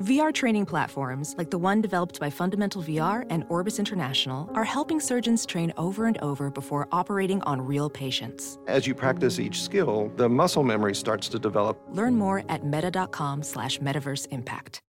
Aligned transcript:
VR 0.00 0.32
training 0.32 0.66
platforms, 0.66 1.34
like 1.38 1.50
the 1.50 1.56
one 1.56 1.80
developed 1.80 2.20
by 2.20 2.28
Fundamental 2.28 2.82
VR 2.82 3.24
and 3.30 3.46
Orbis 3.48 3.78
International, 3.78 4.50
are 4.54 4.64
helping 4.64 5.00
surgeons 5.00 5.46
train 5.46 5.72
over 5.78 6.04
and 6.04 6.18
over 6.18 6.50
before 6.50 6.86
operating 6.92 7.40
on 7.42 7.62
real 7.62 7.88
patients. 7.88 8.58
As 8.66 8.86
you 8.86 8.94
practice 8.94 9.40
each 9.40 9.62
skill, 9.62 10.12
the 10.16 10.28
muscle 10.28 10.62
memory 10.62 10.94
starts 10.94 11.30
to 11.30 11.38
develop. 11.38 11.80
Learn 11.92 12.16
more 12.16 12.44
at 12.50 12.66
meta.com 12.66 13.42
slash 13.42 13.78
metaverse 13.78 14.28
impact. 14.30 14.80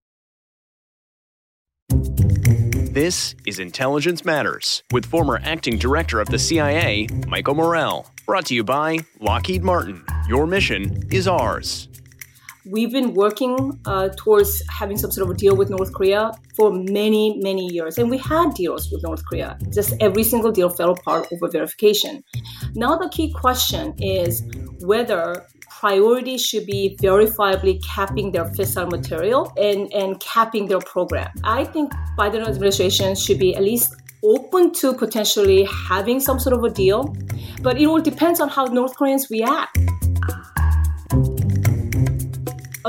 This 2.97 3.35
is 3.45 3.59
Intelligence 3.59 4.25
Matters 4.25 4.83
with 4.91 5.05
former 5.05 5.39
acting 5.43 5.77
director 5.77 6.19
of 6.19 6.27
the 6.27 6.39
CIA, 6.39 7.07
Michael 7.27 7.53
Morell. 7.53 8.11
Brought 8.25 8.47
to 8.47 8.55
you 8.55 8.63
by 8.63 8.97
Lockheed 9.21 9.63
Martin. 9.63 10.03
Your 10.27 10.47
mission 10.47 11.07
is 11.11 11.29
ours. 11.29 11.87
We've 12.69 12.91
been 12.91 13.13
working 13.13 13.79
uh, 13.85 14.09
towards 14.17 14.61
having 14.69 14.97
some 14.97 15.11
sort 15.11 15.29
of 15.29 15.35
a 15.35 15.37
deal 15.37 15.55
with 15.55 15.69
North 15.69 15.93
Korea 15.93 16.31
for 16.55 16.71
many, 16.71 17.39
many 17.41 17.65
years. 17.67 17.97
And 17.97 18.09
we 18.09 18.17
had 18.17 18.53
deals 18.55 18.91
with 18.91 19.03
North 19.03 19.23
Korea. 19.25 19.57
Just 19.73 19.93
every 20.01 20.23
single 20.23 20.51
deal 20.51 20.69
fell 20.69 20.91
apart 20.91 21.27
over 21.31 21.49
verification. 21.49 22.23
Now, 22.75 22.97
the 22.97 23.09
key 23.09 23.31
question 23.31 23.93
is 23.99 24.43
whether 24.81 25.45
priority 25.69 26.37
should 26.37 26.65
be 26.65 26.97
verifiably 27.01 27.81
capping 27.85 28.31
their 28.31 28.45
fissile 28.45 28.91
material 28.91 29.53
and, 29.57 29.91
and 29.93 30.19
capping 30.19 30.67
their 30.67 30.79
program. 30.79 31.29
I 31.43 31.63
think 31.63 31.93
Biden 32.17 32.45
administration 32.45 33.15
should 33.15 33.39
be 33.39 33.55
at 33.55 33.63
least 33.63 33.95
open 34.23 34.73
to 34.73 34.93
potentially 34.93 35.67
having 35.87 36.19
some 36.19 36.39
sort 36.39 36.57
of 36.57 36.63
a 36.63 36.69
deal, 36.69 37.15
but 37.61 37.79
it 37.79 37.85
all 37.85 38.01
depends 38.01 38.39
on 38.39 38.49
how 38.49 38.65
North 38.65 38.95
Koreans 38.95 39.29
react 39.29 39.77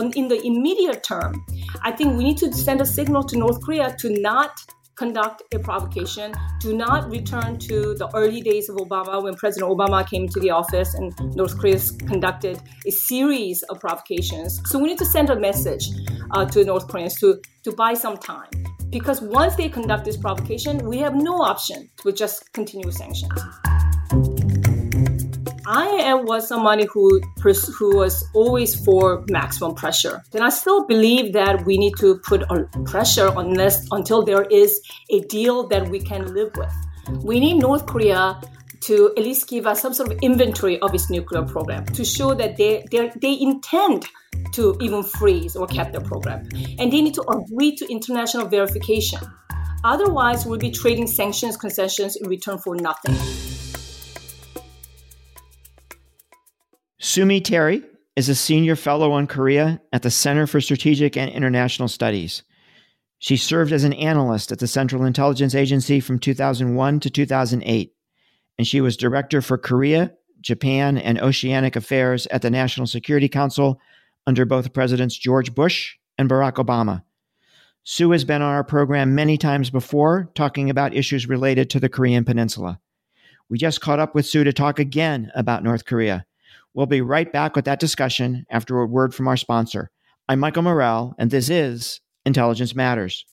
in 0.00 0.28
the 0.28 0.40
immediate 0.44 1.02
term, 1.02 1.44
I 1.82 1.92
think 1.92 2.16
we 2.16 2.24
need 2.24 2.38
to 2.38 2.52
send 2.52 2.80
a 2.80 2.86
signal 2.86 3.24
to 3.24 3.38
North 3.38 3.62
Korea 3.62 3.94
to 4.00 4.20
not 4.20 4.58
conduct 4.96 5.42
a 5.54 5.58
provocation, 5.58 6.32
do 6.60 6.76
not 6.76 7.08
return 7.08 7.56
to 7.56 7.94
the 7.94 8.10
early 8.14 8.40
days 8.40 8.68
of 8.68 8.76
Obama 8.76 9.22
when 9.22 9.34
President 9.34 9.70
Obama 9.70 10.08
came 10.08 10.28
to 10.28 10.40
the 10.40 10.50
office 10.50 10.92
and 10.94 11.14
North 11.36 11.56
Korea 11.56 11.78
conducted 12.06 12.60
a 12.86 12.90
series 12.90 13.62
of 13.70 13.78
provocations. 13.78 14.60
So 14.66 14.78
we 14.78 14.88
need 14.88 14.98
to 14.98 15.06
send 15.06 15.30
a 15.30 15.38
message 15.38 15.88
uh, 16.32 16.44
to 16.46 16.64
North 16.64 16.88
Koreans 16.88 17.14
to, 17.20 17.40
to 17.62 17.72
buy 17.72 17.94
some 17.94 18.16
time. 18.16 18.50
Because 18.90 19.20
once 19.20 19.54
they 19.54 19.68
conduct 19.68 20.04
this 20.04 20.16
provocation, 20.16 20.78
we 20.78 20.98
have 20.98 21.14
no 21.14 21.42
option 21.42 21.88
to 22.02 22.10
just 22.10 22.52
continue 22.52 22.90
sanctions. 22.90 23.40
I 25.70 25.84
am 25.84 26.24
was 26.24 26.48
somebody 26.48 26.86
who 26.86 27.20
who 27.78 27.94
was 27.94 28.24
always 28.32 28.74
for 28.74 29.22
maximum 29.28 29.74
pressure. 29.74 30.22
And 30.32 30.42
I 30.42 30.48
still 30.48 30.86
believe 30.86 31.34
that 31.34 31.66
we 31.66 31.76
need 31.76 31.92
to 31.98 32.16
put 32.20 32.42
pressure 32.86 33.28
on 33.28 33.52
this 33.52 33.86
until 33.90 34.22
there 34.22 34.44
is 34.44 34.80
a 35.10 35.20
deal 35.20 35.68
that 35.68 35.90
we 35.90 36.00
can 36.00 36.32
live 36.32 36.56
with. 36.56 36.72
We 37.22 37.38
need 37.38 37.58
North 37.58 37.84
Korea 37.84 38.40
to 38.80 39.12
at 39.18 39.22
least 39.22 39.46
give 39.50 39.66
us 39.66 39.82
some 39.82 39.92
sort 39.92 40.10
of 40.10 40.18
inventory 40.22 40.80
of 40.80 40.94
its 40.94 41.10
nuclear 41.10 41.42
program 41.42 41.84
to 41.84 42.02
show 42.02 42.32
that 42.32 42.56
they 42.56 42.86
they 42.90 43.38
intend 43.38 44.06
to 44.52 44.74
even 44.80 45.02
freeze 45.02 45.54
or 45.54 45.66
cap 45.66 45.92
their 45.92 46.00
program. 46.00 46.48
And 46.78 46.90
they 46.90 47.02
need 47.02 47.14
to 47.14 47.24
agree 47.28 47.76
to 47.76 47.92
international 47.92 48.48
verification. 48.48 49.20
Otherwise, 49.84 50.46
we'll 50.46 50.58
be 50.58 50.70
trading 50.70 51.06
sanctions 51.06 51.58
concessions 51.58 52.16
in 52.16 52.26
return 52.26 52.56
for 52.56 52.74
nothing. 52.74 53.57
Sue 57.18 57.26
Mi 57.26 57.40
Terry 57.40 57.82
is 58.14 58.28
a 58.28 58.34
senior 58.36 58.76
fellow 58.76 59.10
on 59.10 59.26
Korea 59.26 59.80
at 59.92 60.02
the 60.02 60.08
Center 60.08 60.46
for 60.46 60.60
Strategic 60.60 61.16
and 61.16 61.28
International 61.28 61.88
Studies. 61.88 62.44
She 63.18 63.36
served 63.36 63.72
as 63.72 63.82
an 63.82 63.92
analyst 63.94 64.52
at 64.52 64.60
the 64.60 64.68
Central 64.68 65.04
Intelligence 65.04 65.52
Agency 65.52 65.98
from 65.98 66.20
2001 66.20 67.00
to 67.00 67.10
2008, 67.10 67.92
and 68.56 68.66
she 68.68 68.80
was 68.80 68.96
director 68.96 69.42
for 69.42 69.58
Korea, 69.58 70.12
Japan, 70.42 70.96
and 70.96 71.18
Oceanic 71.18 71.74
Affairs 71.74 72.28
at 72.28 72.42
the 72.42 72.50
National 72.50 72.86
Security 72.86 73.28
Council 73.28 73.80
under 74.28 74.44
both 74.44 74.72
Presidents 74.72 75.16
George 75.16 75.56
Bush 75.56 75.96
and 76.18 76.30
Barack 76.30 76.64
Obama. 76.64 77.02
Sue 77.82 78.12
has 78.12 78.24
been 78.24 78.42
on 78.42 78.54
our 78.54 78.62
program 78.62 79.16
many 79.16 79.36
times 79.36 79.70
before, 79.70 80.30
talking 80.36 80.70
about 80.70 80.94
issues 80.94 81.28
related 81.28 81.68
to 81.70 81.80
the 81.80 81.88
Korean 81.88 82.24
Peninsula. 82.24 82.78
We 83.48 83.58
just 83.58 83.80
caught 83.80 83.98
up 83.98 84.14
with 84.14 84.24
Sue 84.24 84.44
to 84.44 84.52
talk 84.52 84.78
again 84.78 85.32
about 85.34 85.64
North 85.64 85.84
Korea 85.84 86.24
We'll 86.78 86.86
be 86.86 87.00
right 87.00 87.32
back 87.32 87.56
with 87.56 87.64
that 87.64 87.80
discussion 87.80 88.46
after 88.48 88.78
a 88.78 88.86
word 88.86 89.12
from 89.12 89.26
our 89.26 89.36
sponsor. 89.36 89.90
I'm 90.28 90.38
Michael 90.38 90.62
Morell, 90.62 91.12
and 91.18 91.28
this 91.28 91.50
is 91.50 92.00
Intelligence 92.24 92.72
Matters. 92.72 93.24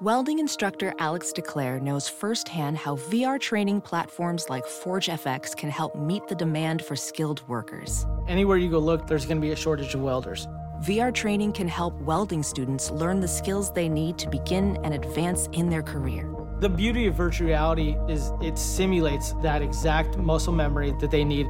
Welding 0.00 0.40
instructor 0.40 0.92
Alex 0.98 1.32
DeClaire 1.36 1.80
knows 1.80 2.08
firsthand 2.08 2.78
how 2.78 2.96
VR 2.96 3.38
training 3.38 3.80
platforms 3.80 4.46
like 4.50 4.64
ForgeFX 4.64 5.56
can 5.56 5.70
help 5.70 5.94
meet 5.94 6.26
the 6.26 6.34
demand 6.34 6.82
for 6.82 6.96
skilled 6.96 7.46
workers. 7.46 8.04
Anywhere 8.26 8.56
you 8.56 8.68
go 8.68 8.80
look, 8.80 9.06
there's 9.06 9.24
going 9.24 9.36
to 9.36 9.40
be 9.40 9.52
a 9.52 9.56
shortage 9.56 9.94
of 9.94 10.00
welders. 10.00 10.48
VR 10.80 11.14
training 11.14 11.52
can 11.52 11.68
help 11.68 11.94
welding 12.00 12.42
students 12.42 12.90
learn 12.90 13.20
the 13.20 13.28
skills 13.28 13.70
they 13.70 13.88
need 13.88 14.18
to 14.18 14.28
begin 14.28 14.76
and 14.82 14.94
advance 14.94 15.48
in 15.52 15.70
their 15.70 15.84
career. 15.84 16.28
The 16.62 16.68
beauty 16.68 17.08
of 17.08 17.16
virtual 17.16 17.48
reality 17.48 17.96
is 18.08 18.30
it 18.40 18.56
simulates 18.56 19.32
that 19.42 19.62
exact 19.62 20.16
muscle 20.16 20.52
memory 20.52 20.94
that 21.00 21.10
they 21.10 21.24
need. 21.24 21.48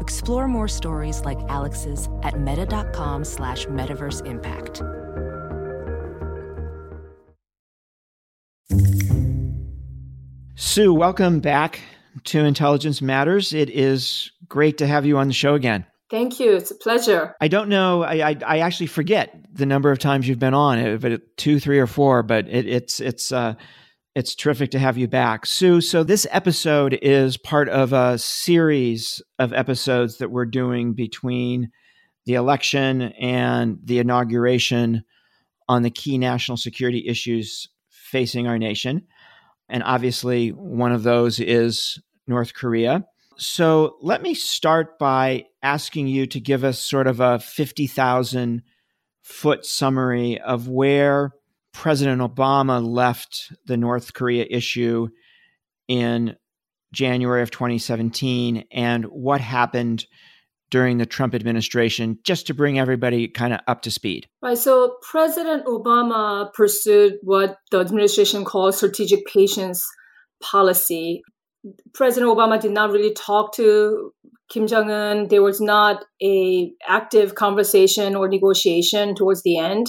Explore 0.00 0.46
more 0.46 0.68
stories 0.68 1.22
like 1.22 1.40
Alex's 1.48 2.08
at 2.22 2.38
meta.com 2.38 3.24
slash 3.24 3.66
metaverse 3.66 4.24
impact. 4.24 4.80
Sue, 10.54 10.94
welcome 10.94 11.40
back 11.40 11.80
to 12.22 12.38
Intelligence 12.44 13.02
Matters. 13.02 13.52
It 13.52 13.70
is 13.70 14.30
great 14.46 14.78
to 14.78 14.86
have 14.86 15.04
you 15.04 15.18
on 15.18 15.26
the 15.26 15.34
show 15.34 15.54
again. 15.54 15.84
Thank 16.10 16.38
you. 16.38 16.54
It's 16.54 16.70
a 16.70 16.76
pleasure. 16.76 17.34
I 17.40 17.48
don't 17.48 17.68
know. 17.68 18.04
I, 18.04 18.28
I, 18.28 18.36
I 18.46 18.58
actually 18.60 18.86
forget 18.86 19.34
the 19.52 19.66
number 19.66 19.90
of 19.90 19.98
times 19.98 20.28
you've 20.28 20.38
been 20.38 20.54
on, 20.54 20.98
but 20.98 21.36
two, 21.36 21.58
three, 21.58 21.80
or 21.80 21.88
four. 21.88 22.22
But 22.22 22.46
it, 22.46 22.68
it's 22.68 23.00
it's 23.00 23.32
uh, 23.32 23.54
it's 24.14 24.34
terrific 24.34 24.70
to 24.70 24.78
have 24.78 24.96
you 24.96 25.08
back. 25.08 25.44
Sue, 25.44 25.80
so 25.80 26.04
this 26.04 26.26
episode 26.30 26.96
is 27.02 27.36
part 27.36 27.68
of 27.68 27.92
a 27.92 28.16
series 28.16 29.20
of 29.40 29.52
episodes 29.52 30.18
that 30.18 30.30
we're 30.30 30.46
doing 30.46 30.94
between 30.94 31.70
the 32.24 32.34
election 32.34 33.02
and 33.02 33.78
the 33.82 33.98
inauguration 33.98 35.02
on 35.68 35.82
the 35.82 35.90
key 35.90 36.16
national 36.16 36.56
security 36.56 37.04
issues 37.08 37.68
facing 37.88 38.46
our 38.46 38.58
nation. 38.58 39.02
And 39.68 39.82
obviously, 39.82 40.50
one 40.50 40.92
of 40.92 41.02
those 41.02 41.40
is 41.40 42.00
North 42.28 42.54
Korea. 42.54 43.04
So 43.36 43.96
let 44.00 44.22
me 44.22 44.34
start 44.34 44.98
by 44.98 45.46
asking 45.60 46.06
you 46.06 46.26
to 46.28 46.38
give 46.38 46.62
us 46.62 46.78
sort 46.78 47.08
of 47.08 47.18
a 47.18 47.40
50,000 47.40 48.62
foot 49.22 49.66
summary 49.66 50.40
of 50.40 50.68
where 50.68 51.32
President 51.74 52.22
Obama 52.22 52.82
left 52.82 53.52
the 53.66 53.76
North 53.76 54.14
Korea 54.14 54.46
issue 54.48 55.08
in 55.88 56.36
January 56.92 57.42
of 57.42 57.50
2017 57.50 58.64
and 58.72 59.04
what 59.06 59.40
happened 59.40 60.06
during 60.70 60.98
the 60.98 61.06
Trump 61.06 61.34
administration, 61.34 62.18
just 62.24 62.46
to 62.46 62.54
bring 62.54 62.78
everybody 62.78 63.28
kind 63.28 63.52
of 63.52 63.60
up 63.68 63.82
to 63.82 63.90
speed. 63.90 64.26
Right. 64.42 64.56
So 64.56 64.96
President 65.02 65.66
Obama 65.66 66.52
pursued 66.54 67.14
what 67.22 67.58
the 67.70 67.80
administration 67.80 68.44
calls 68.44 68.78
strategic 68.78 69.26
patience 69.26 69.84
policy. 70.42 71.22
President 71.92 72.32
Obama 72.32 72.60
did 72.60 72.72
not 72.72 72.90
really 72.90 73.12
talk 73.12 73.54
to 73.54 74.12
Kim 74.50 74.66
Jong 74.66 74.90
Un. 74.90 75.28
There 75.28 75.42
was 75.42 75.60
not 75.60 76.04
a 76.22 76.72
active 76.88 77.34
conversation 77.34 78.14
or 78.14 78.28
negotiation 78.28 79.14
towards 79.14 79.42
the 79.42 79.58
end. 79.58 79.86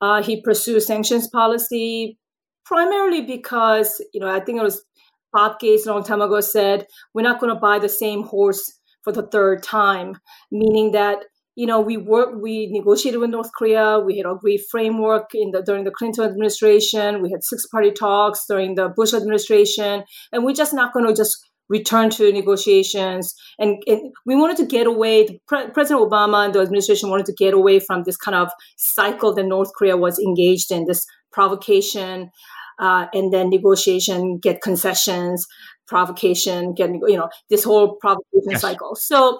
Uh, 0.00 0.22
he 0.22 0.40
pursued 0.40 0.82
sanctions 0.82 1.28
policy 1.28 2.18
primarily 2.64 3.22
because, 3.22 4.02
you 4.12 4.20
know, 4.20 4.28
I 4.28 4.40
think 4.40 4.58
it 4.58 4.64
was 4.64 4.84
Bob 5.32 5.58
Gates 5.58 5.86
a 5.86 5.92
long 5.92 6.04
time 6.04 6.20
ago 6.20 6.40
said, 6.40 6.86
we're 7.14 7.22
not 7.22 7.40
going 7.40 7.54
to 7.54 7.60
buy 7.60 7.78
the 7.78 7.88
same 7.88 8.22
horse 8.24 8.78
for 9.02 9.12
the 9.12 9.26
third 9.26 9.62
time, 9.62 10.16
meaning 10.50 10.92
that 10.92 11.18
you 11.56 11.64
know, 11.66 11.80
we 11.80 11.96
worked, 11.96 12.40
we 12.40 12.68
negotiated 12.70 13.18
with 13.18 13.30
North 13.30 13.50
Korea. 13.56 13.98
We 13.98 14.18
had 14.18 14.26
agreed 14.26 14.60
framework 14.70 15.30
in 15.34 15.52
the 15.52 15.62
during 15.62 15.84
the 15.84 15.90
Clinton 15.90 16.24
administration. 16.24 17.22
We 17.22 17.30
had 17.30 17.42
six 17.42 17.66
party 17.66 17.90
talks 17.90 18.44
during 18.46 18.74
the 18.74 18.90
Bush 18.90 19.14
administration, 19.14 20.04
and 20.32 20.44
we're 20.44 20.54
just 20.54 20.74
not 20.74 20.92
going 20.92 21.06
to 21.06 21.14
just 21.14 21.38
return 21.68 22.10
to 22.10 22.32
negotiations. 22.32 23.34
And, 23.58 23.82
and 23.86 24.12
we 24.24 24.36
wanted 24.36 24.56
to 24.58 24.66
get 24.66 24.86
away. 24.86 25.40
Pre- 25.46 25.70
President 25.70 26.08
Obama 26.08 26.44
and 26.44 26.54
the 26.54 26.60
administration 26.60 27.10
wanted 27.10 27.26
to 27.26 27.32
get 27.32 27.54
away 27.54 27.80
from 27.80 28.02
this 28.04 28.16
kind 28.16 28.34
of 28.34 28.48
cycle 28.76 29.34
that 29.34 29.44
North 29.44 29.72
Korea 29.76 29.96
was 29.96 30.18
engaged 30.18 30.70
in. 30.70 30.86
This 30.86 31.06
provocation, 31.32 32.30
uh, 32.78 33.06
and 33.12 33.32
then 33.32 33.50
negotiation, 33.50 34.38
get 34.38 34.62
concessions, 34.62 35.46
provocation, 35.86 36.74
get 36.74 36.90
you 36.90 37.16
know 37.16 37.28
this 37.50 37.64
whole 37.64 37.96
provocation 37.96 38.50
yes. 38.50 38.60
cycle. 38.60 38.96
So 38.96 39.38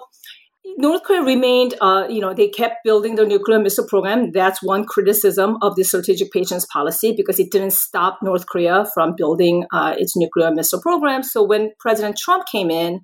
North 0.75 1.03
Korea 1.03 1.23
remained, 1.23 1.75
uh, 1.81 2.05
you 2.09 2.19
know, 2.19 2.33
they 2.33 2.47
kept 2.49 2.83
building 2.83 3.15
the 3.15 3.25
nuclear 3.25 3.59
missile 3.59 3.87
program. 3.87 4.31
That's 4.31 4.61
one 4.61 4.85
criticism 4.85 5.57
of 5.61 5.75
the 5.75 5.83
strategic 5.83 6.31
patience 6.31 6.65
policy 6.71 7.13
because 7.15 7.39
it 7.39 7.51
didn't 7.51 7.71
stop 7.71 8.19
North 8.21 8.45
Korea 8.47 8.85
from 8.93 9.15
building 9.15 9.65
uh, 9.71 9.95
its 9.97 10.15
nuclear 10.15 10.51
missile 10.51 10.81
program. 10.81 11.23
So 11.23 11.43
when 11.43 11.71
President 11.79 12.17
Trump 12.17 12.45
came 12.51 12.69
in, 12.69 13.01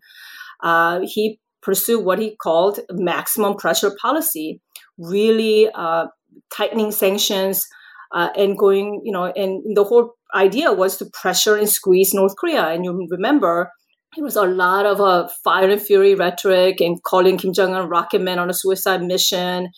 uh, 0.61 1.01
he 1.03 1.39
pursued 1.61 2.05
what 2.05 2.19
he 2.19 2.35
called 2.35 2.79
maximum 2.91 3.55
pressure 3.55 3.95
policy, 4.01 4.61
really 4.97 5.69
uh, 5.73 6.07
tightening 6.55 6.91
sanctions 6.91 7.65
uh, 8.13 8.29
and 8.35 8.57
going, 8.57 9.01
you 9.03 9.11
know, 9.11 9.25
and 9.25 9.63
the 9.75 9.83
whole 9.83 10.13
idea 10.35 10.71
was 10.71 10.97
to 10.97 11.05
pressure 11.13 11.55
and 11.55 11.69
squeeze 11.69 12.13
North 12.13 12.35
Korea. 12.37 12.67
And 12.67 12.83
you 12.85 13.07
remember 13.09 13.71
there 14.15 14.23
was 14.23 14.35
a 14.35 14.45
lot 14.45 14.85
of 14.85 15.01
uh, 15.01 15.27
fire 15.43 15.69
and 15.69 15.81
fury 15.81 16.15
rhetoric 16.15 16.81
and 16.81 17.01
calling 17.03 17.37
Kim 17.37 17.53
Jong 17.53 17.73
Un 17.73 17.89
rocket 17.89 18.21
man 18.21 18.39
on 18.39 18.49
a 18.49 18.53
suicide 18.53 19.03
mission. 19.03 19.69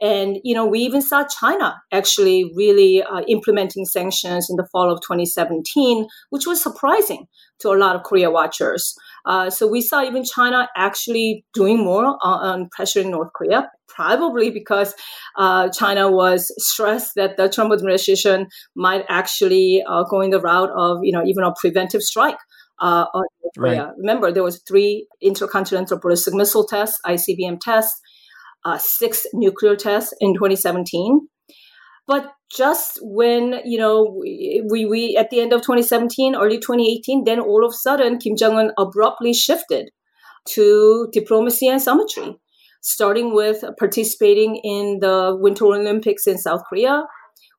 And, 0.00 0.36
you 0.44 0.54
know, 0.54 0.66
we 0.66 0.80
even 0.80 1.00
saw 1.00 1.24
China 1.24 1.80
actually 1.90 2.52
really 2.54 3.02
uh, 3.02 3.22
implementing 3.28 3.86
sanctions 3.86 4.48
in 4.50 4.56
the 4.56 4.68
fall 4.70 4.92
of 4.92 5.00
2017, 5.00 6.06
which 6.28 6.46
was 6.46 6.62
surprising 6.62 7.26
to 7.60 7.70
a 7.70 7.78
lot 7.78 7.96
of 7.96 8.02
Korea 8.02 8.30
watchers. 8.30 8.94
Uh, 9.24 9.48
so 9.48 9.66
we 9.66 9.80
saw 9.80 10.04
even 10.04 10.22
China 10.22 10.68
actually 10.76 11.46
doing 11.54 11.78
more 11.78 12.04
on, 12.04 12.18
on 12.22 12.68
pressuring 12.78 13.10
North 13.10 13.32
Korea, 13.34 13.70
probably 13.88 14.50
because 14.50 14.94
uh, 15.38 15.70
China 15.70 16.10
was 16.10 16.52
stressed 16.58 17.12
that 17.16 17.38
the 17.38 17.48
Trump 17.48 17.72
administration 17.72 18.48
might 18.74 19.04
actually 19.08 19.82
uh, 19.88 20.04
go 20.04 20.20
in 20.20 20.28
the 20.28 20.40
route 20.40 20.70
of, 20.76 20.98
you 21.02 21.12
know, 21.12 21.24
even 21.24 21.42
a 21.42 21.54
preventive 21.58 22.02
strike 22.02 22.36
uh, 22.80 23.06
on 23.14 23.24
Korea. 23.56 23.86
Right. 23.86 23.94
Remember, 23.98 24.32
there 24.32 24.42
was 24.42 24.62
three 24.66 25.06
intercontinental 25.20 25.98
ballistic 25.98 26.34
missile 26.34 26.66
tests, 26.66 26.98
ICBM 27.06 27.60
tests, 27.60 28.00
uh, 28.64 28.78
six 28.78 29.26
nuclear 29.32 29.76
tests 29.76 30.12
in 30.20 30.34
2017. 30.34 31.28
But 32.06 32.32
just 32.54 32.98
when 33.02 33.60
you 33.64 33.78
know 33.78 34.16
we, 34.20 34.64
we, 34.70 34.86
we 34.86 35.16
at 35.16 35.30
the 35.30 35.40
end 35.40 35.52
of 35.52 35.62
2017, 35.62 36.36
early 36.36 36.58
2018, 36.58 37.24
then 37.24 37.40
all 37.40 37.64
of 37.64 37.70
a 37.70 37.74
sudden 37.74 38.18
Kim 38.18 38.36
Jong 38.36 38.56
Un 38.56 38.72
abruptly 38.78 39.32
shifted 39.32 39.90
to 40.50 41.08
diplomacy 41.12 41.66
and 41.66 41.82
summitry, 41.82 42.36
starting 42.80 43.34
with 43.34 43.64
participating 43.78 44.56
in 44.62 44.98
the 45.00 45.36
Winter 45.40 45.66
Olympics 45.66 46.26
in 46.26 46.38
South 46.38 46.62
Korea, 46.68 47.04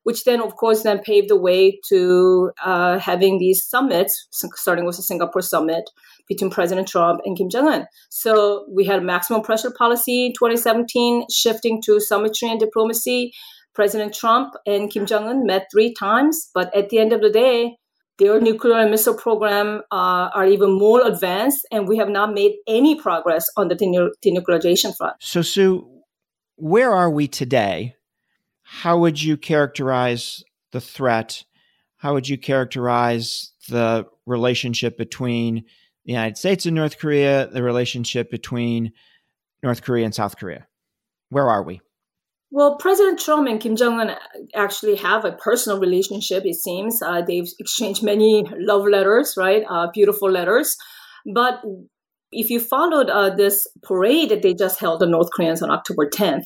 which 0.08 0.24
then, 0.24 0.40
of 0.40 0.56
course, 0.56 0.84
then 0.84 1.00
paved 1.00 1.28
the 1.28 1.36
way 1.36 1.78
to 1.86 2.50
uh, 2.64 2.98
having 2.98 3.36
these 3.36 3.62
summits, 3.62 4.26
starting 4.54 4.86
with 4.86 4.96
the 4.96 5.02
Singapore 5.02 5.42
summit 5.42 5.90
between 6.26 6.50
President 6.50 6.88
Trump 6.88 7.20
and 7.26 7.36
Kim 7.36 7.50
Jong 7.50 7.68
Un. 7.68 7.86
So 8.08 8.64
we 8.70 8.86
had 8.86 9.02
maximum 9.02 9.42
pressure 9.42 9.70
policy 9.70 10.24
in 10.24 10.32
2017, 10.32 11.26
shifting 11.30 11.82
to 11.82 12.00
summitry 12.00 12.48
and 12.48 12.58
diplomacy. 12.58 13.34
President 13.74 14.14
Trump 14.14 14.54
and 14.64 14.90
Kim 14.90 15.04
Jong 15.04 15.28
Un 15.28 15.44
met 15.44 15.66
three 15.70 15.92
times, 15.92 16.48
but 16.54 16.74
at 16.74 16.88
the 16.88 17.00
end 17.00 17.12
of 17.12 17.20
the 17.20 17.28
day, 17.28 17.76
their 18.18 18.40
nuclear 18.40 18.78
and 18.78 18.90
missile 18.90 19.12
program 19.12 19.82
uh, 19.92 20.30
are 20.34 20.46
even 20.46 20.70
more 20.72 21.06
advanced, 21.06 21.66
and 21.70 21.86
we 21.86 21.98
have 21.98 22.08
not 22.08 22.32
made 22.32 22.52
any 22.66 22.98
progress 22.98 23.44
on 23.58 23.68
the 23.68 23.76
denuclearization 24.24 24.96
front. 24.96 25.16
So, 25.20 25.42
Sue, 25.42 25.86
where 26.56 26.94
are 26.94 27.10
we 27.10 27.28
today 27.28 27.97
how 28.70 28.98
would 28.98 29.20
you 29.20 29.38
characterize 29.38 30.44
the 30.72 30.80
threat? 30.80 31.42
How 31.96 32.12
would 32.12 32.28
you 32.28 32.36
characterize 32.36 33.52
the 33.70 34.06
relationship 34.26 34.98
between 34.98 35.64
the 36.04 36.12
United 36.12 36.36
States 36.36 36.66
and 36.66 36.76
North 36.76 36.98
Korea, 36.98 37.46
the 37.46 37.62
relationship 37.62 38.30
between 38.30 38.92
North 39.62 39.82
Korea 39.82 40.04
and 40.04 40.14
South 40.14 40.36
Korea? 40.36 40.66
Where 41.30 41.48
are 41.48 41.62
we? 41.62 41.80
Well, 42.50 42.76
President 42.76 43.18
Trump 43.18 43.48
and 43.48 43.58
Kim 43.58 43.74
Jong 43.74 44.00
un 44.00 44.14
actually 44.54 44.96
have 44.96 45.24
a 45.24 45.32
personal 45.32 45.80
relationship, 45.80 46.44
it 46.44 46.56
seems. 46.56 47.00
Uh, 47.00 47.22
they've 47.22 47.48
exchanged 47.58 48.02
many 48.02 48.44
love 48.58 48.86
letters, 48.86 49.32
right? 49.38 49.64
Uh, 49.68 49.86
beautiful 49.94 50.30
letters. 50.30 50.76
But 51.34 51.62
if 52.32 52.50
you 52.50 52.60
followed 52.60 53.08
uh, 53.08 53.34
this 53.34 53.66
parade 53.82 54.28
that 54.28 54.42
they 54.42 54.52
just 54.52 54.78
held, 54.78 55.00
the 55.00 55.06
North 55.06 55.30
Koreans 55.34 55.62
on 55.62 55.70
October 55.70 56.06
10th, 56.08 56.44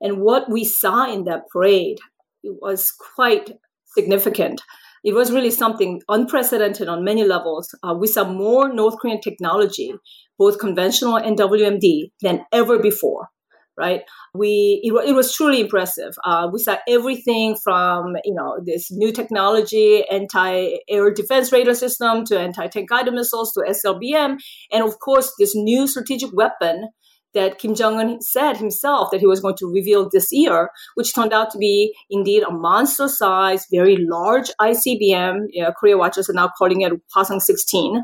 and 0.00 0.20
what 0.20 0.50
we 0.50 0.64
saw 0.64 1.12
in 1.12 1.24
that 1.24 1.48
parade 1.52 1.98
it 2.42 2.56
was 2.60 2.92
quite 3.14 3.50
significant. 3.86 4.60
It 5.04 5.14
was 5.14 5.32
really 5.32 5.50
something 5.50 6.02
unprecedented 6.08 6.88
on 6.88 7.04
many 7.04 7.24
levels. 7.24 7.74
Uh, 7.82 7.94
we 7.94 8.06
saw 8.06 8.24
more 8.24 8.72
North 8.72 8.98
Korean 9.00 9.20
technology, 9.20 9.92
both 10.38 10.58
conventional 10.58 11.16
and 11.16 11.38
WMD, 11.38 12.10
than 12.20 12.44
ever 12.52 12.78
before. 12.78 13.28
Right? 13.76 14.00
We 14.34 14.80
it, 14.82 14.92
it 15.08 15.12
was 15.12 15.32
truly 15.32 15.60
impressive. 15.60 16.12
Uh, 16.24 16.48
we 16.52 16.58
saw 16.58 16.78
everything 16.88 17.56
from 17.62 18.16
you 18.24 18.34
know 18.34 18.58
this 18.64 18.90
new 18.90 19.12
technology, 19.12 20.04
anti-air 20.10 21.12
defense 21.14 21.52
radar 21.52 21.74
system, 21.74 22.24
to 22.24 22.40
anti-tank 22.40 22.88
guided 22.88 23.14
missiles, 23.14 23.52
to 23.52 23.60
SLBM, 23.60 24.38
and 24.72 24.82
of 24.82 24.98
course 24.98 25.32
this 25.38 25.54
new 25.54 25.86
strategic 25.86 26.30
weapon 26.32 26.88
that 27.34 27.58
Kim 27.58 27.74
Jong 27.74 27.98
un 27.98 28.20
said 28.20 28.56
himself 28.56 29.10
that 29.10 29.20
he 29.20 29.26
was 29.26 29.40
going 29.40 29.56
to 29.56 29.72
reveal 29.72 30.08
this 30.08 30.28
year, 30.32 30.70
which 30.94 31.14
turned 31.14 31.32
out 31.32 31.50
to 31.50 31.58
be 31.58 31.94
indeed 32.10 32.42
a 32.42 32.50
monster 32.50 33.08
size, 33.08 33.66
very 33.70 33.96
large 33.98 34.50
ICBM. 34.60 35.46
You 35.50 35.64
know, 35.64 35.72
Korea 35.72 35.98
watchers 35.98 36.28
are 36.28 36.34
now 36.34 36.50
calling 36.56 36.80
it 36.82 36.92
Hwasong 37.14 37.40
16, 37.40 38.02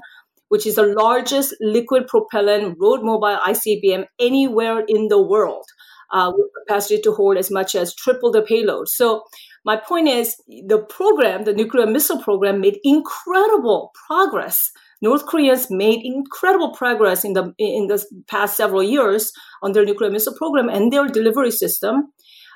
which 0.48 0.66
is 0.66 0.76
the 0.76 0.86
largest 0.86 1.54
liquid 1.60 2.06
propellant 2.06 2.76
road 2.78 3.02
mobile 3.02 3.38
ICBM 3.46 4.06
anywhere 4.20 4.84
in 4.86 5.08
the 5.08 5.20
world, 5.20 5.64
uh, 6.12 6.30
with 6.34 6.50
capacity 6.66 7.00
to 7.00 7.12
hold 7.12 7.36
as 7.36 7.50
much 7.50 7.74
as 7.74 7.94
triple 7.94 8.30
the 8.30 8.42
payload. 8.42 8.88
So 8.88 9.24
my 9.64 9.76
point 9.76 10.08
is 10.08 10.36
the 10.46 10.78
program, 10.78 11.44
the 11.44 11.54
nuclear 11.54 11.86
missile 11.86 12.22
program, 12.22 12.60
made 12.60 12.78
incredible 12.84 13.92
progress 14.06 14.70
North 15.04 15.26
Koreans 15.26 15.70
made 15.70 16.00
incredible 16.02 16.72
progress 16.72 17.24
in 17.24 17.34
the 17.34 17.44
in 17.58 17.88
the 17.88 17.98
past 18.26 18.56
several 18.56 18.82
years 18.82 19.32
on 19.62 19.72
their 19.72 19.84
nuclear 19.84 20.10
missile 20.10 20.36
program 20.42 20.68
and 20.68 20.90
their 20.90 21.06
delivery 21.18 21.50
system. 21.50 21.94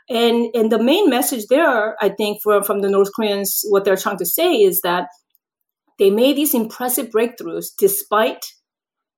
And 0.09 0.49
and 0.55 0.73
the 0.73 0.83
main 0.83 1.11
message 1.11 1.45
there, 1.50 1.97
I 2.07 2.09
think, 2.09 2.40
from 2.43 2.62
from 2.64 2.81
the 2.81 2.90
North 2.97 3.12
Koreans, 3.14 3.50
what 3.73 3.85
they're 3.85 4.05
trying 4.05 4.23
to 4.25 4.33
say 4.38 4.50
is 4.71 4.81
that 4.81 5.09
they 5.99 6.11
made 6.11 6.37
these 6.37 6.55
impressive 6.55 7.09
breakthroughs 7.17 7.67
despite 7.78 8.45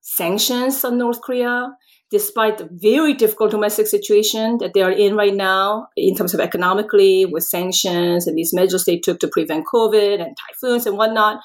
sanctions 0.00 0.84
on 0.84 0.99
North 0.99 1.20
Korea, 1.20 1.68
despite 2.10 2.58
the 2.58 2.68
very 2.72 3.14
difficult 3.14 3.52
domestic 3.52 3.87
situation 3.87 4.58
that 4.58 4.72
they 4.75 4.82
are 4.82 4.96
in 5.06 5.14
right 5.14 5.37
now 5.37 5.87
in 5.96 6.16
terms 6.16 6.34
of 6.34 6.40
economically 6.40 7.26
with 7.26 7.44
sanctions 7.44 8.26
and 8.26 8.37
these 8.37 8.52
measures 8.52 8.84
they 8.84 8.99
took 8.99 9.20
to 9.20 9.28
prevent 9.28 9.66
COVID 9.72 10.20
and 10.20 10.37
typhoons 10.44 10.87
and 10.87 10.96
whatnot 10.96 11.40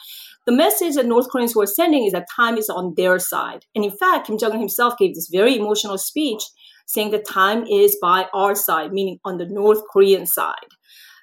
the 0.46 0.52
message 0.52 0.96
that 0.96 1.08
North 1.08 1.30
Koreans 1.30 1.56
were 1.56 1.66
sending 1.66 2.06
is 2.06 2.14
that 2.14 2.28
time 2.36 2.58
is 2.58 2.70
on 2.70 2.94
their 2.96 3.18
side. 3.20 3.66
And 3.74 3.84
in 3.84 3.92
fact, 3.92 4.28
Kim 4.28 4.38
Jong 4.38 4.54
un 4.54 4.60
himself 4.60 4.96
gave 4.98 5.16
this 5.16 5.30
very 5.32 5.58
emotional 5.58 5.98
speech 5.98 6.44
saying 6.88 7.12
that 7.12 7.28
time 7.28 7.66
is 7.66 7.98
by 8.02 8.28
our 8.34 8.54
side, 8.56 8.92
meaning 8.94 9.18
on 9.26 9.38
the 9.38 9.48
North 9.48 9.82
Korean 9.92 10.26
side. 10.26 10.70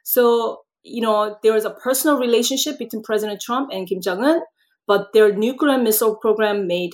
So, 0.04 0.62
you 0.82 1.00
know, 1.00 1.36
there 1.44 1.56
is 1.56 1.64
a 1.64 1.70
personal 1.70 2.18
relationship 2.18 2.78
between 2.78 3.02
President 3.04 3.40
Trump 3.40 3.70
and 3.72 3.88
Kim 3.88 4.00
Jong 4.02 4.24
un, 4.24 4.40
but 4.88 5.12
their 5.14 5.32
nuclear 5.32 5.78
missile 5.78 6.16
program 6.16 6.66
made 6.66 6.90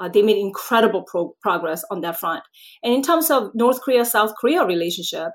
uh, 0.00 0.08
they 0.08 0.22
made 0.22 0.36
incredible 0.36 1.02
pro- 1.02 1.34
progress 1.42 1.82
on 1.90 2.02
that 2.02 2.18
front. 2.18 2.44
And 2.84 2.94
in 2.94 3.02
terms 3.02 3.30
of 3.32 3.50
North 3.54 3.80
Korea 3.80 4.04
South 4.04 4.32
Korea 4.40 4.64
relationship, 4.64 5.30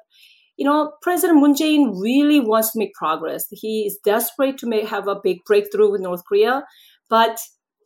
you 0.57 0.65
know, 0.65 0.93
President 1.01 1.39
Moon 1.39 1.53
Jae-in 1.53 1.99
really 1.99 2.39
wants 2.39 2.71
to 2.71 2.79
make 2.79 2.93
progress. 2.93 3.45
He 3.49 3.85
is 3.87 3.97
desperate 4.03 4.57
to 4.59 4.67
make, 4.67 4.87
have 4.87 5.07
a 5.07 5.19
big 5.23 5.39
breakthrough 5.45 5.91
with 5.91 6.01
North 6.01 6.23
Korea, 6.25 6.63
but 7.09 7.39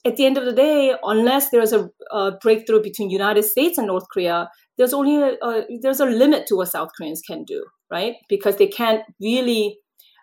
at 0.05 0.15
the 0.15 0.25
end 0.25 0.37
of 0.37 0.45
the 0.45 0.53
day, 0.53 0.95
unless 1.03 1.49
there's 1.49 1.73
a, 1.73 1.89
a 2.11 2.31
breakthrough 2.41 2.81
between 2.81 3.09
United 3.09 3.43
States 3.43 3.77
and 3.77 3.87
North 3.87 4.05
Korea, 4.11 4.49
there's 4.77 4.93
only 4.93 5.17
a, 5.21 5.33
a, 5.43 5.65
there's 5.81 5.99
a 5.99 6.05
limit 6.05 6.47
to 6.47 6.55
what 6.55 6.69
South 6.69 6.89
Koreans 6.97 7.21
can 7.25 7.43
do, 7.43 7.65
right? 7.91 8.15
Because 8.29 8.57
they 8.57 8.67
can't 8.67 9.01
really 9.19 9.77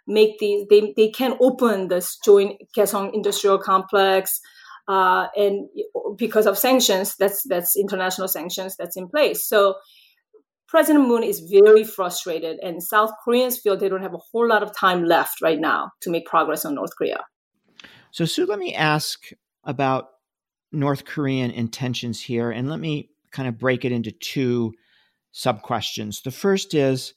make 0.07 0.39
these 0.39 0.67
they 0.69 0.93
they 0.97 1.09
can't 1.09 1.39
open 1.41 1.89
this 1.89 2.19
joint 2.25 2.61
Kaesong 2.77 3.15
industrial 3.15 3.59
complex, 3.59 4.41
uh, 4.87 5.27
and 5.37 5.69
because 6.17 6.47
of 6.47 6.59
sanctions, 6.59 7.17
that's 7.17 7.43
that's 7.49 7.77
international 7.77 8.29
sanctions 8.29 8.77
that's 8.77 8.97
in 8.97 9.09
place. 9.09 9.47
So 9.47 9.75
President 10.75 11.07
Moon 11.07 11.23
is 11.23 11.39
very 11.39 11.85
frustrated, 11.85 12.59
and 12.61 12.83
South 12.83 13.13
Koreans 13.25 13.57
feel 13.57 13.77
they 13.77 13.89
don't 13.89 14.03
have 14.03 14.13
a 14.13 14.19
whole 14.19 14.49
lot 14.49 14.65
of 14.65 14.77
time 14.77 15.05
left 15.05 15.41
right 15.41 15.61
now 15.61 15.93
to 16.01 16.11
make 16.11 16.27
progress 16.27 16.65
on 16.65 16.75
North 16.75 16.91
Korea. 16.99 17.21
So, 18.11 18.25
Sue, 18.25 18.45
let 18.45 18.59
me 18.59 18.75
ask 18.75 19.29
about 19.63 20.09
North 20.73 21.05
Korean 21.05 21.53
intentions 21.53 22.21
here, 22.21 22.51
and 22.51 22.69
let 22.69 22.81
me 22.81 23.11
kind 23.31 23.49
of 23.49 23.57
break 23.57 23.85
it 23.85 23.93
into 23.93 24.11
two 24.11 24.73
sub 25.31 25.63
questions. 25.63 26.23
The 26.23 26.33
first 26.33 26.75
is 26.75 27.15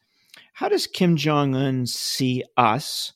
how 0.54 0.70
does 0.70 0.86
Kim 0.86 1.18
Jong 1.18 1.56
un 1.56 1.88
see 1.88 2.44
us? 2.58 3.14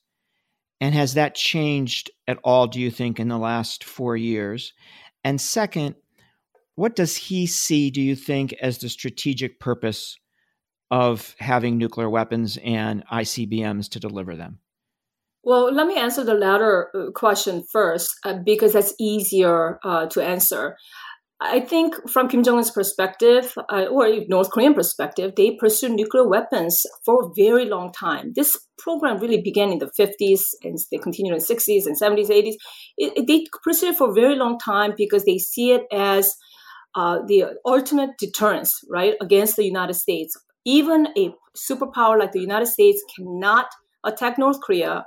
And 0.79 0.95
has 0.95 1.13
that 1.13 1.35
changed 1.35 2.09
at 2.27 2.39
all, 2.43 2.65
do 2.65 2.79
you 2.79 2.89
think, 2.89 3.19
in 3.19 3.27
the 3.27 3.37
last 3.37 3.83
four 3.83 4.17
years? 4.17 4.73
And 5.23 5.39
second, 5.39 5.93
what 6.73 6.95
does 6.95 7.15
he 7.15 7.45
see, 7.45 7.91
do 7.91 8.01
you 8.01 8.15
think, 8.15 8.53
as 8.53 8.79
the 8.79 8.89
strategic 8.89 9.59
purpose 9.59 10.17
of 10.91 11.35
having 11.39 11.77
nuclear 11.77 12.09
weapons 12.09 12.57
and 12.63 13.03
ICBMs 13.11 13.89
to 13.89 13.99
deliver 13.99 14.35
them? 14.35 14.59
Well, 15.43 15.73
let 15.73 15.87
me 15.87 15.97
answer 15.97 16.23
the 16.23 16.35
latter 16.35 16.89
uh, 16.93 17.11
question 17.11 17.63
first, 17.71 18.13
uh, 18.23 18.35
because 18.45 18.73
that's 18.73 18.93
easier 18.99 19.79
uh, 19.83 20.05
to 20.07 20.21
answer. 20.21 20.75
I 21.43 21.59
think 21.59 21.95
from 22.07 22.27
Kim 22.27 22.43
Jong 22.43 22.57
Un's 22.57 22.69
perspective, 22.69 23.57
uh, 23.67 23.85
or 23.85 24.07
North 24.27 24.51
Korean 24.51 24.75
perspective, 24.75 25.33
they 25.35 25.57
pursue 25.59 25.89
nuclear 25.89 26.27
weapons 26.27 26.83
for 27.03 27.23
a 27.23 27.29
very 27.35 27.65
long 27.65 27.91
time. 27.91 28.33
This 28.35 28.55
program 28.77 29.17
really 29.17 29.41
began 29.41 29.71
in 29.71 29.79
the 29.79 29.89
50s 29.99 30.41
and 30.61 30.77
they 30.91 30.99
continued 30.99 31.33
in 31.33 31.39
the 31.39 31.55
60s 31.55 31.87
and 31.87 31.99
70s, 31.99 32.29
80s. 32.29 32.53
It, 32.97 33.13
it, 33.17 33.27
they 33.27 33.45
pursue 33.63 33.87
it 33.87 33.97
for 33.97 34.11
a 34.11 34.13
very 34.13 34.35
long 34.35 34.59
time 34.59 34.93
because 34.95 35.25
they 35.25 35.39
see 35.39 35.71
it 35.71 35.81
as 35.91 36.31
uh, 36.93 37.19
the 37.27 37.45
ultimate 37.65 38.11
deterrence, 38.19 38.79
right, 38.87 39.15
against 39.19 39.55
the 39.55 39.65
United 39.65 39.95
States. 39.95 40.35
Even 40.65 41.07
a 41.17 41.33
superpower 41.57 42.19
like 42.19 42.31
the 42.31 42.39
United 42.39 42.67
States 42.67 43.03
cannot 43.15 43.67
attack 44.03 44.37
North 44.37 44.61
Korea 44.61 45.05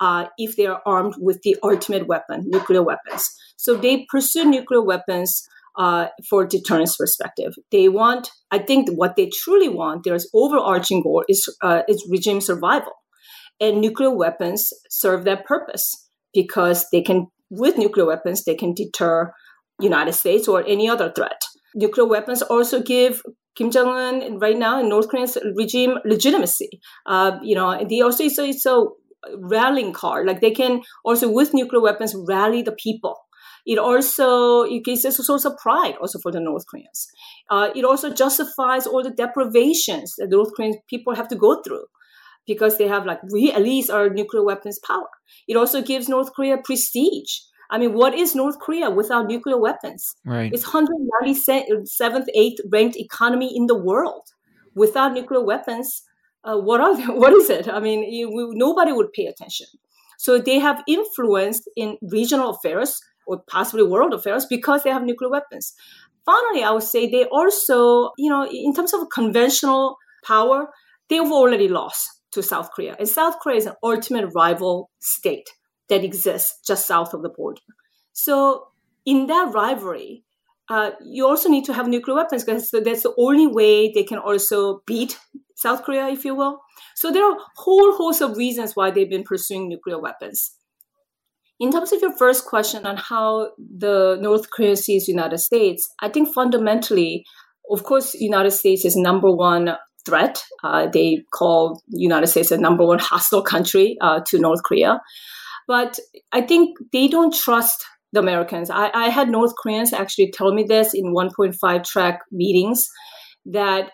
uh, 0.00 0.26
if 0.38 0.56
they 0.56 0.66
are 0.66 0.82
armed 0.86 1.14
with 1.18 1.40
the 1.42 1.56
ultimate 1.62 2.06
weapon, 2.08 2.44
nuclear 2.46 2.82
weapons. 2.82 3.28
So 3.56 3.76
they 3.76 4.06
pursue 4.10 4.44
nuclear 4.44 4.82
weapons 4.82 5.46
uh, 5.78 6.08
for 6.28 6.46
deterrence 6.46 6.96
perspective. 6.96 7.52
They 7.70 7.88
want, 7.88 8.30
I 8.50 8.58
think, 8.58 8.88
what 8.90 9.16
they 9.16 9.30
truly 9.32 9.68
want, 9.68 10.04
their 10.04 10.18
overarching 10.34 11.02
goal 11.02 11.24
is 11.28 11.48
uh, 11.62 11.82
is 11.88 12.06
regime 12.10 12.40
survival, 12.40 12.92
and 13.60 13.80
nuclear 13.80 14.10
weapons 14.10 14.70
serve 14.90 15.24
that 15.24 15.46
purpose 15.46 16.10
because 16.34 16.86
they 16.90 17.02
can, 17.02 17.28
with 17.50 17.78
nuclear 17.78 18.06
weapons, 18.06 18.44
they 18.44 18.54
can 18.54 18.74
deter 18.74 19.32
United 19.80 20.12
States 20.12 20.48
or 20.48 20.64
any 20.66 20.88
other 20.88 21.12
threat. 21.14 21.40
Nuclear 21.74 22.06
weapons 22.06 22.42
also 22.42 22.82
give 22.82 23.22
Kim 23.54 23.70
Jong 23.70 23.88
Un 23.88 24.38
right 24.38 24.56
now 24.56 24.80
in 24.80 24.88
North 24.88 25.08
Korean 25.08 25.28
regime 25.56 25.98
legitimacy. 26.04 26.80
Uh, 27.06 27.38
you 27.42 27.54
know, 27.54 27.84
they 27.88 28.00
also 28.00 28.24
it's 28.24 28.38
a, 28.38 28.44
it's 28.44 28.66
a 28.66 28.84
rallying 29.38 29.92
card. 29.92 30.26
Like 30.26 30.40
they 30.40 30.50
can 30.50 30.82
also 31.04 31.30
with 31.30 31.54
nuclear 31.54 31.82
weapons 31.82 32.14
rally 32.28 32.62
the 32.62 32.72
people 32.72 33.16
it 33.64 33.78
also 33.78 34.62
it 34.62 34.84
gives 34.84 35.04
us 35.04 35.18
a 35.18 35.24
source 35.24 35.44
of 35.44 35.56
pride 35.58 35.94
also 36.00 36.18
for 36.18 36.32
the 36.32 36.40
North 36.40 36.66
Koreans. 36.66 37.08
Uh, 37.50 37.70
it 37.74 37.84
also 37.84 38.12
justifies 38.12 38.86
all 38.86 39.02
the 39.02 39.10
deprivations 39.10 40.14
that 40.18 40.30
the 40.30 40.36
North 40.36 40.52
Korean 40.56 40.78
people 40.88 41.14
have 41.14 41.28
to 41.28 41.36
go 41.36 41.62
through 41.62 41.84
because 42.46 42.76
they 42.78 42.88
have 42.88 43.06
like 43.06 43.20
we 43.32 43.52
at 43.52 43.62
least 43.62 43.90
our 43.90 44.10
nuclear 44.10 44.44
weapons 44.44 44.80
power. 44.84 45.08
It 45.46 45.56
also 45.56 45.82
gives 45.82 46.08
North 46.08 46.32
Korea 46.34 46.58
prestige. 46.62 47.38
I 47.72 47.78
mean, 47.78 47.94
what 47.94 48.14
is 48.14 48.34
North 48.34 48.58
Korea 48.58 48.90
without 48.90 49.26
nuclear 49.26 49.56
weapons? 49.56 50.14
Right. 50.26 50.52
It's 50.52 50.66
197th, 50.66 52.26
8th 52.36 52.58
ranked 52.70 52.96
economy 52.98 53.56
in 53.56 53.66
the 53.66 53.74
world. 53.74 54.28
Without 54.74 55.14
nuclear 55.14 55.42
weapons, 55.42 56.02
uh, 56.44 56.58
what 56.58 56.82
are 56.82 56.94
they, 56.94 57.04
what 57.22 57.32
is 57.32 57.48
it? 57.48 57.68
I 57.68 57.80
mean, 57.80 58.02
you, 58.12 58.52
nobody 58.54 58.92
would 58.92 59.14
pay 59.14 59.24
attention. 59.24 59.66
So 60.18 60.38
they 60.38 60.58
have 60.58 60.84
influence 60.86 61.66
in 61.74 61.96
regional 62.02 62.50
affairs 62.50 63.00
or 63.26 63.42
possibly 63.48 63.84
world 63.84 64.12
affairs 64.12 64.44
because 64.44 64.82
they 64.82 64.90
have 64.90 65.02
nuclear 65.02 65.30
weapons. 65.30 65.72
Finally, 66.26 66.64
I 66.64 66.72
would 66.72 66.82
say 66.82 67.10
they 67.10 67.24
also, 67.24 68.10
you 68.18 68.28
know, 68.28 68.46
in 68.46 68.74
terms 68.74 68.92
of 68.92 69.08
conventional 69.08 69.96
power, 70.24 70.68
they've 71.08 71.22
already 71.22 71.68
lost 71.68 72.06
to 72.32 72.42
South 72.42 72.70
Korea. 72.70 72.96
And 72.98 73.08
South 73.08 73.38
Korea 73.40 73.56
is 73.56 73.66
an 73.66 73.74
ultimate 73.82 74.30
rival 74.34 74.90
state 75.00 75.48
that 75.88 76.04
exists 76.04 76.60
just 76.66 76.86
south 76.86 77.14
of 77.14 77.22
the 77.22 77.28
border. 77.28 77.60
So 78.12 78.68
in 79.04 79.26
that 79.26 79.52
rivalry, 79.52 80.24
uh, 80.68 80.92
you 81.04 81.26
also 81.26 81.48
need 81.48 81.64
to 81.64 81.74
have 81.74 81.88
nuclear 81.88 82.16
weapons 82.16 82.44
because 82.44 82.70
that's 82.70 83.02
the 83.02 83.14
only 83.18 83.46
way 83.46 83.92
they 83.92 84.04
can 84.04 84.18
also 84.18 84.82
beat 84.86 85.18
South 85.56 85.84
Korea, 85.84 86.08
if 86.08 86.24
you 86.24 86.34
will. 86.34 86.60
So 86.96 87.10
there 87.10 87.24
are 87.24 87.36
a 87.36 87.40
whole 87.56 87.94
host 87.96 88.20
of 88.20 88.36
reasons 88.36 88.74
why 88.74 88.90
they've 88.90 89.10
been 89.10 89.24
pursuing 89.24 89.68
nuclear 89.68 89.98
weapons. 90.00 90.52
In 91.60 91.70
terms 91.70 91.92
of 91.92 92.00
your 92.00 92.16
first 92.16 92.46
question 92.46 92.86
on 92.86 92.96
how 92.96 93.52
the 93.58 94.18
North 94.20 94.50
Korea 94.50 94.76
sees 94.76 95.06
United 95.06 95.38
States, 95.38 95.88
I 96.00 96.08
think 96.08 96.34
fundamentally, 96.34 97.24
of 97.70 97.84
course, 97.84 98.14
United 98.14 98.50
States 98.50 98.84
is 98.84 98.96
number 98.96 99.30
one 99.30 99.76
threat. 100.04 100.42
Uh, 100.64 100.88
they 100.88 101.22
call 101.32 101.80
United 101.88 102.26
States 102.26 102.50
a 102.50 102.56
number 102.58 102.84
one 102.84 102.98
hostile 102.98 103.42
country 103.42 103.96
uh, 104.00 104.20
to 104.26 104.38
North 104.38 104.62
Korea. 104.64 105.00
But 105.66 105.98
I 106.32 106.42
think 106.42 106.76
they 106.92 107.08
don't 107.08 107.34
trust 107.34 107.84
the 108.12 108.20
Americans. 108.20 108.70
I, 108.70 108.90
I 108.94 109.08
had 109.08 109.28
North 109.28 109.54
Koreans 109.60 109.92
actually 109.92 110.30
tell 110.30 110.52
me 110.52 110.64
this 110.64 110.94
in 110.94 111.14
1.5 111.14 111.84
track 111.84 112.20
meetings 112.30 112.86
that 113.46 113.90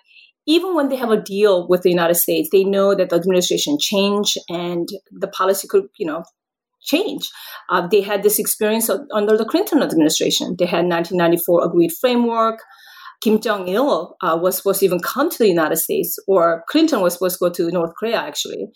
even 0.46 0.74
when 0.74 0.88
they 0.88 0.96
have 0.96 1.10
a 1.10 1.20
deal 1.20 1.68
with 1.68 1.82
the 1.82 1.90
United 1.90 2.14
States, 2.14 2.48
they 2.50 2.64
know 2.64 2.94
that 2.94 3.10
the 3.10 3.16
administration 3.16 3.76
change 3.78 4.36
and 4.48 4.88
the 5.12 5.28
policy 5.28 5.68
could, 5.68 5.88
you 5.98 6.06
know, 6.06 6.24
change. 6.80 7.28
Uh, 7.68 7.86
they 7.86 8.00
had 8.00 8.22
this 8.22 8.38
experience 8.38 8.90
under 9.12 9.36
the 9.36 9.44
Clinton 9.44 9.82
administration. 9.82 10.56
They 10.58 10.64
had 10.66 10.86
1994 10.86 11.66
agreed 11.66 11.92
framework. 12.00 12.60
Kim 13.20 13.40
Jong 13.40 13.68
Il 13.68 14.16
uh, 14.22 14.38
was 14.40 14.56
supposed 14.56 14.80
to 14.80 14.86
even 14.86 15.00
come 15.00 15.28
to 15.28 15.38
the 15.38 15.48
United 15.48 15.76
States, 15.76 16.18
or 16.26 16.64
Clinton 16.70 17.00
was 17.00 17.14
supposed 17.14 17.38
to 17.38 17.48
go 17.48 17.52
to 17.52 17.70
North 17.70 17.92
Korea 17.98 18.16
actually 18.16 18.68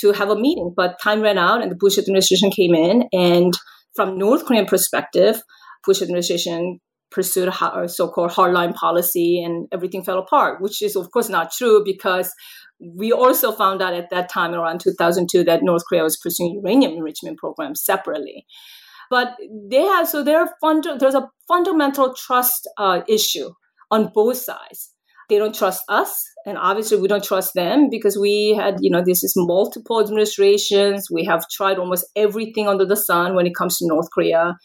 to 0.00 0.12
have 0.12 0.30
a 0.30 0.36
meeting, 0.36 0.72
but 0.76 1.00
time 1.02 1.20
ran 1.20 1.38
out, 1.38 1.62
and 1.62 1.70
the 1.70 1.76
Bush 1.76 1.98
administration 1.98 2.50
came 2.50 2.74
in. 2.74 3.08
And 3.12 3.54
from 3.94 4.18
North 4.18 4.44
Korean 4.44 4.66
perspective, 4.66 5.42
Bush 5.84 6.02
administration 6.02 6.80
pursued 7.10 7.48
a 7.48 7.88
so-called 7.88 8.32
hardline 8.32 8.74
policy, 8.74 9.42
and 9.42 9.68
everything 9.72 10.02
fell 10.02 10.18
apart. 10.18 10.60
Which 10.60 10.82
is, 10.82 10.96
of 10.96 11.10
course, 11.12 11.28
not 11.28 11.52
true 11.52 11.82
because 11.84 12.32
we 12.80 13.12
also 13.12 13.52
found 13.52 13.80
out 13.80 13.94
at 13.94 14.10
that 14.10 14.28
time 14.28 14.52
around 14.52 14.80
2002 14.80 15.44
that 15.44 15.62
North 15.62 15.82
Korea 15.88 16.02
was 16.02 16.18
pursuing 16.18 16.60
uranium 16.62 16.92
enrichment 16.92 17.38
programs 17.38 17.82
separately. 17.82 18.46
But 19.08 19.36
they 19.70 19.82
have 19.82 20.08
so 20.08 20.24
fund, 20.60 20.86
there's 20.98 21.14
a 21.14 21.28
fundamental 21.46 22.14
trust 22.14 22.68
uh, 22.76 23.02
issue 23.08 23.50
on 23.90 24.10
both 24.12 24.36
sides. 24.36 24.92
They 25.28 25.38
don't 25.38 25.54
trust 25.54 25.82
us, 25.88 26.24
and 26.46 26.56
obviously 26.56 26.98
we 26.98 27.08
don't 27.08 27.24
trust 27.24 27.54
them 27.54 27.88
because 27.90 28.16
we 28.16 28.54
had 28.56 28.76
you 28.80 28.90
know 28.90 29.02
this 29.04 29.24
is 29.24 29.34
multiple 29.36 30.00
administrations. 30.00 31.08
We 31.10 31.24
have 31.24 31.48
tried 31.50 31.78
almost 31.78 32.06
everything 32.14 32.68
under 32.68 32.84
the 32.84 32.96
sun 32.96 33.34
when 33.34 33.46
it 33.46 33.54
comes 33.54 33.78
to 33.78 33.86
North 33.86 34.08
Korea 34.12 34.56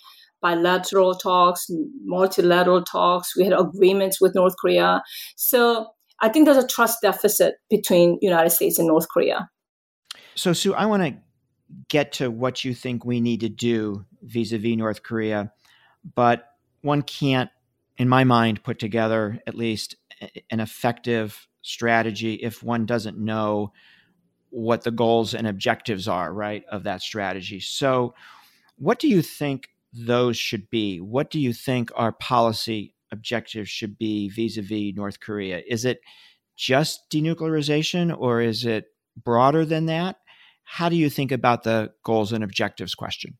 bilateral 0.42 1.14
talks, 1.16 1.68
multilateral 2.04 2.84
talks. 2.84 3.38
We 3.38 3.44
had 3.44 3.54
agreements 3.54 4.20
with 4.20 4.36
North 4.36 4.56
Korea. 4.60 5.04
So 5.36 5.88
I 6.22 6.30
think 6.30 6.46
there's 6.46 6.64
a 6.64 6.68
trust 6.68 7.00
deficit 7.02 7.56
between 7.70 8.18
United 8.22 8.52
States 8.52 8.78
and 8.78 8.88
North 8.88 9.08
Korea. 9.10 9.50
So, 10.36 10.54
Sue, 10.54 10.74
I 10.74 10.86
want 10.86 11.04
to 11.04 11.16
get 11.90 12.14
to 12.14 12.30
what 12.30 12.64
you 12.64 12.74
think 12.74 13.06
we 13.06 13.22
need 13.22 13.42
to 13.42 13.50
do 13.50 14.06
vis-a-vis 14.22 14.78
North 14.78 15.04
Korea, 15.04 15.52
but 16.16 16.46
one 16.82 17.02
can't, 17.02 17.50
in 17.98 18.08
my 18.08 18.24
mind, 18.24 18.64
put 18.64 18.80
together 18.80 19.40
at 19.48 19.56
least 19.56 19.96
an 20.50 20.60
effective 20.60 21.48
strategy 21.62 22.36
if 22.36 22.64
one 22.64 22.86
doesn't 22.86 23.18
know 23.18 23.72
what 24.50 24.84
the 24.84 24.92
goals 24.92 25.34
and 25.34 25.48
objectives 25.48 26.08
are, 26.08 26.34
right, 26.34 26.64
of 26.70 26.84
that 26.84 27.02
strategy. 27.02 27.60
So, 27.60 28.14
what 28.78 29.00
do 29.00 29.08
you 29.08 29.22
think 29.22 29.70
those 29.94 30.38
should 30.38 30.70
be? 30.70 31.00
What 31.00 31.30
do 31.30 31.40
you 31.40 31.54
think 31.54 31.92
our 31.96 32.12
policy 32.12 32.96
objectives 33.12 33.70
should 33.70 33.98
be 33.98 34.30
vis-a-vis 34.30 34.96
North 34.96 35.20
Korea? 35.20 35.62
Is 35.68 35.86
it 35.86 36.02
just 36.56 37.10
denuclearization 37.10 38.16
or 38.18 38.42
is 38.42 38.66
it 38.66 38.86
broader 39.22 39.66
than 39.66 39.86
that? 39.88 40.18
How 40.64 40.90
do 40.90 40.96
you 40.96 41.10
think 41.10 41.32
about 41.32 41.64
the 41.64 41.92
goals 42.04 42.32
and 42.32 42.44
objectives 42.44 42.96
question? 42.96 43.38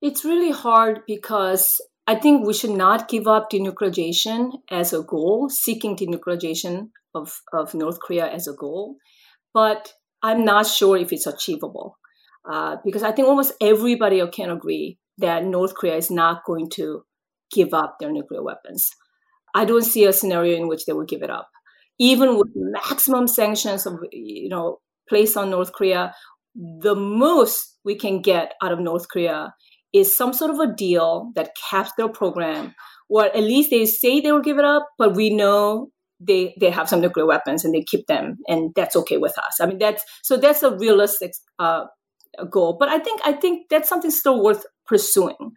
It's 0.00 0.24
really 0.24 0.50
hard 0.50 1.02
because 1.06 1.80
I 2.10 2.14
think 2.22 2.46
we 2.46 2.54
should 2.54 2.76
not 2.86 3.08
give 3.08 3.26
up 3.34 3.50
denuclearization 3.50 4.40
as 4.70 4.92
a 4.92 5.02
goal, 5.02 5.48
seeking 5.48 5.96
denuclearization 5.96 6.74
of, 7.14 7.32
of 7.52 7.74
North 7.74 7.98
Korea 8.04 8.26
as 8.38 8.48
a 8.48 8.52
goal. 8.64 8.96
But 9.54 9.92
I'm 10.22 10.44
not 10.44 10.66
sure 10.66 10.96
if 10.96 11.12
it's 11.12 11.26
achievable 11.26 11.98
uh, 12.50 12.76
because 12.84 13.04
I 13.04 13.12
think 13.12 13.28
almost 13.28 13.52
everybody 13.60 14.20
can 14.38 14.50
agree 14.50 14.98
that 15.18 15.44
North 15.44 15.74
Korea 15.74 15.96
is 15.96 16.10
not 16.10 16.44
going 16.44 16.68
to 16.78 16.86
give 17.52 17.72
up 17.72 17.96
their 18.00 18.12
nuclear 18.12 18.42
weapons. 18.42 18.90
I 19.54 19.64
don't 19.64 19.84
see 19.84 20.04
a 20.04 20.12
scenario 20.12 20.56
in 20.56 20.68
which 20.68 20.84
they 20.86 20.92
will 20.92 21.10
give 21.14 21.22
it 21.22 21.30
up. 21.30 21.48
even 22.00 22.30
with 22.38 22.48
maximum 22.56 23.28
sanctions 23.28 23.86
of 23.86 23.98
you 24.12 24.48
know 24.48 24.78
placed 25.08 25.36
on 25.36 25.50
North 25.50 25.72
Korea, 25.72 26.02
the 26.54 26.96
most 26.96 27.78
we 27.84 27.94
can 27.94 28.22
get 28.22 28.54
out 28.62 28.72
of 28.72 28.80
North 28.80 29.06
Korea 29.12 29.54
is 29.92 30.16
some 30.16 30.32
sort 30.32 30.50
of 30.50 30.58
a 30.58 30.72
deal 30.74 31.32
that 31.34 31.56
caps 31.70 31.92
their 31.96 32.08
program, 32.08 32.74
or 33.08 33.24
at 33.24 33.36
least 33.36 33.70
they 33.70 33.86
say 33.86 34.20
they 34.20 34.32
will 34.32 34.40
give 34.40 34.58
it 34.58 34.64
up, 34.64 34.88
but 34.98 35.16
we 35.16 35.30
know 35.30 35.90
they 36.20 36.54
they 36.60 36.70
have 36.70 36.88
some 36.88 37.00
nuclear 37.00 37.26
weapons 37.26 37.64
and 37.64 37.74
they 37.74 37.82
keep 37.82 38.06
them, 38.06 38.38
and 38.46 38.70
that's 38.76 38.96
okay 38.96 39.16
with 39.16 39.36
us. 39.38 39.58
I 39.60 39.66
mean, 39.66 39.78
that's 39.78 40.04
so 40.22 40.36
that's 40.36 40.62
a 40.62 40.76
realistic 40.76 41.32
uh, 41.58 41.84
goal, 42.50 42.76
but 42.78 42.88
I 42.88 42.98
think 42.98 43.20
I 43.24 43.32
think 43.32 43.68
that's 43.70 43.88
something 43.88 44.10
still 44.10 44.42
worth 44.42 44.64
pursuing. 44.86 45.52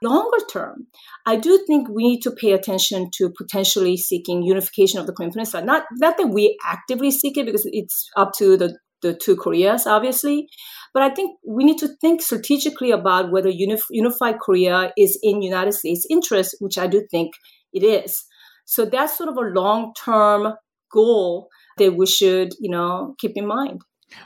Longer 0.00 0.44
term, 0.50 0.86
I 1.26 1.34
do 1.36 1.62
think 1.66 1.88
we 1.88 2.04
need 2.04 2.20
to 2.22 2.30
pay 2.30 2.52
attention 2.52 3.10
to 3.14 3.30
potentially 3.36 3.96
seeking 3.96 4.44
unification 4.44 5.00
of 5.00 5.06
the 5.06 5.12
Korean 5.12 5.32
Peninsula. 5.32 5.64
Not 5.64 5.84
not 5.92 6.16
that 6.18 6.28
we 6.28 6.56
actively 6.64 7.10
seek 7.10 7.36
it 7.36 7.46
because 7.46 7.68
it's 7.72 8.08
up 8.16 8.32
to 8.38 8.56
the 8.56 8.78
the 9.02 9.14
two 9.14 9.36
Koreas, 9.36 9.86
obviously. 9.86 10.48
But 10.94 11.02
I 11.02 11.10
think 11.10 11.38
we 11.46 11.64
need 11.64 11.78
to 11.78 11.88
think 12.00 12.22
strategically 12.22 12.90
about 12.90 13.30
whether 13.30 13.50
unif- 13.50 13.90
unified 13.90 14.38
Korea 14.40 14.92
is 14.96 15.18
in 15.22 15.42
United 15.42 15.72
States' 15.72 16.06
interest, 16.10 16.56
which 16.60 16.78
I 16.78 16.86
do 16.86 17.06
think 17.10 17.34
it 17.72 17.82
is. 17.82 18.24
So 18.64 18.84
that's 18.84 19.16
sort 19.16 19.28
of 19.28 19.36
a 19.36 19.48
long-term 19.48 20.54
goal 20.90 21.48
that 21.78 21.94
we 21.94 22.06
should, 22.06 22.54
you 22.58 22.70
know, 22.70 23.14
keep 23.18 23.32
in 23.36 23.46
mind. 23.46 23.82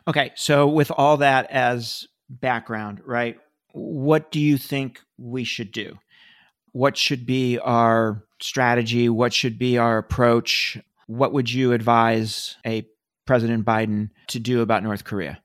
Okay, 0.08 0.32
so 0.34 0.66
with 0.66 0.90
all 0.90 1.18
that 1.18 1.50
as 1.50 2.06
background, 2.28 3.00
right? 3.04 3.36
What 3.72 4.30
do 4.30 4.40
you 4.40 4.58
think 4.58 5.00
we 5.18 5.44
should 5.44 5.72
do? 5.72 5.98
What 6.72 6.96
should 6.96 7.26
be 7.26 7.58
our 7.58 8.24
strategy? 8.40 9.08
What 9.08 9.32
should 9.32 9.58
be 9.58 9.78
our 9.78 9.98
approach? 9.98 10.78
What 11.06 11.32
would 11.32 11.52
you 11.52 11.72
advise 11.72 12.56
a 12.64 12.86
President 13.26 13.64
Biden 13.64 14.10
to 14.28 14.38
do 14.38 14.60
about 14.60 14.82
North 14.82 15.04
Korea? 15.04 15.40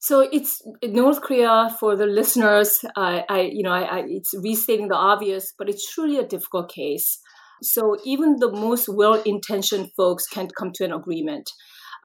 So 0.00 0.20
it's 0.20 0.62
North 0.84 1.20
Korea 1.22 1.74
for 1.80 1.96
the 1.96 2.06
listeners. 2.06 2.84
I, 2.96 3.24
I 3.28 3.40
you 3.52 3.62
know, 3.62 3.72
I, 3.72 3.82
I, 3.82 4.04
it's 4.06 4.32
restating 4.42 4.88
the 4.88 4.94
obvious, 4.94 5.52
but 5.58 5.68
it's 5.68 5.92
truly 5.92 6.18
a 6.18 6.26
difficult 6.26 6.70
case. 6.70 7.18
So 7.62 7.96
even 8.04 8.36
the 8.38 8.52
most 8.52 8.88
well-intentioned 8.88 9.90
folks 9.96 10.26
can't 10.28 10.54
come 10.56 10.70
to 10.74 10.84
an 10.84 10.92
agreement. 10.92 11.50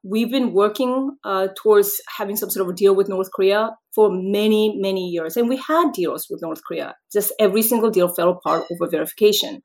We've 0.02 0.30
been 0.30 0.52
working 0.52 1.16
uh, 1.24 1.48
towards 1.56 1.92
having 2.18 2.36
some 2.36 2.50
sort 2.50 2.66
of 2.66 2.72
a 2.72 2.76
deal 2.76 2.94
with 2.94 3.08
North 3.08 3.28
Korea 3.34 3.70
for 3.94 4.10
many, 4.12 4.76
many 4.76 5.08
years, 5.08 5.36
and 5.36 5.48
we 5.48 5.56
had 5.56 5.92
deals 5.92 6.26
with 6.28 6.42
North 6.42 6.60
Korea. 6.66 6.94
Just 7.12 7.32
every 7.38 7.62
single 7.62 7.90
deal 7.90 8.12
fell 8.12 8.30
apart 8.30 8.64
over 8.70 8.90
verification. 8.90 9.62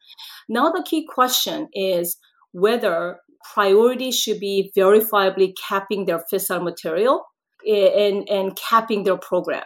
Now 0.47 0.71
the 0.71 0.85
key 0.87 1.05
question 1.11 1.67
is 1.73 2.17
whether 2.51 3.17
priority 3.53 4.11
should 4.11 4.39
be 4.39 4.71
verifiably 4.77 5.53
capping 5.67 6.05
their 6.05 6.23
fissile 6.31 6.63
material 6.63 7.23
and, 7.65 8.27
and 8.29 8.55
capping 8.55 9.03
their 9.03 9.17
program. 9.17 9.63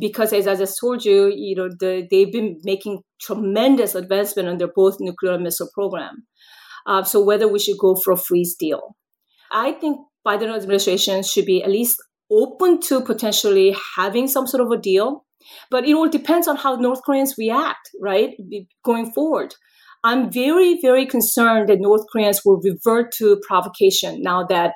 Because 0.00 0.32
as 0.32 0.46
I 0.46 0.54
just 0.54 0.78
told 0.78 1.04
you, 1.04 1.32
you 1.34 1.56
know, 1.56 1.68
the, 1.68 2.06
they've 2.10 2.30
been 2.30 2.60
making 2.62 3.02
tremendous 3.20 3.94
advancement 3.94 4.58
their 4.58 4.68
both 4.74 4.98
nuclear 5.00 5.32
and 5.32 5.42
missile 5.42 5.70
program. 5.72 6.26
Uh, 6.86 7.02
so 7.02 7.22
whether 7.22 7.48
we 7.48 7.58
should 7.58 7.78
go 7.78 7.94
for 7.96 8.12
a 8.12 8.16
freeze 8.16 8.54
deal. 8.54 8.96
I 9.50 9.72
think 9.72 9.98
Biden 10.26 10.54
administration 10.54 11.22
should 11.22 11.46
be 11.46 11.62
at 11.62 11.70
least 11.70 11.96
open 12.30 12.80
to 12.80 13.00
potentially 13.00 13.74
having 13.96 14.26
some 14.28 14.46
sort 14.46 14.62
of 14.62 14.70
a 14.70 14.80
deal. 14.80 15.24
But 15.70 15.86
it 15.86 15.94
all 15.94 16.08
depends 16.08 16.46
on 16.46 16.56
how 16.56 16.76
North 16.76 17.02
Koreans 17.02 17.36
react, 17.38 17.90
right, 18.00 18.30
going 18.84 19.12
forward. 19.12 19.54
I'm 20.04 20.30
very, 20.30 20.80
very 20.80 21.06
concerned 21.06 21.68
that 21.68 21.80
North 21.80 22.06
Koreans 22.12 22.42
will 22.44 22.60
revert 22.62 23.12
to 23.18 23.40
provocation 23.46 24.22
now 24.22 24.44
that 24.46 24.74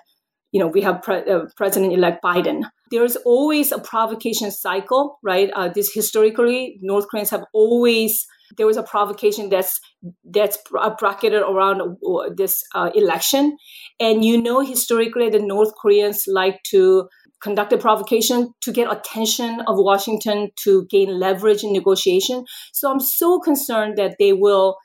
you 0.50 0.61
know 0.61 0.67
we 0.67 0.83
have 0.83 1.02
pre- 1.02 1.25
uh, 1.25 1.47
President-elect 1.57 2.23
Biden. 2.23 2.62
There's 2.91 3.17
always 3.17 3.73
a 3.73 3.78
provocation 3.78 4.50
cycle, 4.50 5.19
right? 5.23 5.50
Uh, 5.54 5.69
this 5.69 5.93
historically, 5.93 6.78
North 6.82 7.06
Koreans 7.11 7.30
have 7.30 7.45
always 7.54 8.26
there 8.58 8.67
was 8.67 8.76
a 8.76 8.82
provocation 8.82 9.49
that's 9.49 9.80
that's 10.25 10.58
bracketed 10.99 11.43
around 11.43 11.80
uh, 11.80 12.30
this 12.37 12.63
uh, 12.75 12.91
election, 12.95 13.56
and 14.00 14.25
you 14.25 14.41
know 14.41 14.61
historically 14.61 15.30
the 15.30 15.39
North 15.39 15.73
Koreans 15.80 16.25
like 16.26 16.63
to 16.71 17.08
conduct 17.43 17.73
a 17.73 17.78
provocation 17.78 18.52
to 18.61 18.73
get 18.73 18.91
attention 18.91 19.61
of 19.67 19.76
Washington 19.76 20.50
to 20.65 20.87
gain 20.91 21.19
leverage 21.19 21.65
in 21.65 21.73
negotiation. 21.73 22.45
So 22.73 22.91
I'm 22.91 23.00
so 23.00 23.41
concerned 23.41 23.97
that 23.99 24.17
they 24.19 24.32
will 24.32 24.76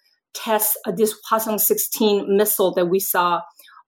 test 0.44 0.78
this 0.96 1.16
Hwasong 1.32 1.60
16 1.60 2.38
missile 2.38 2.74
that 2.76 2.86
we 2.86 3.00
saw 3.00 3.42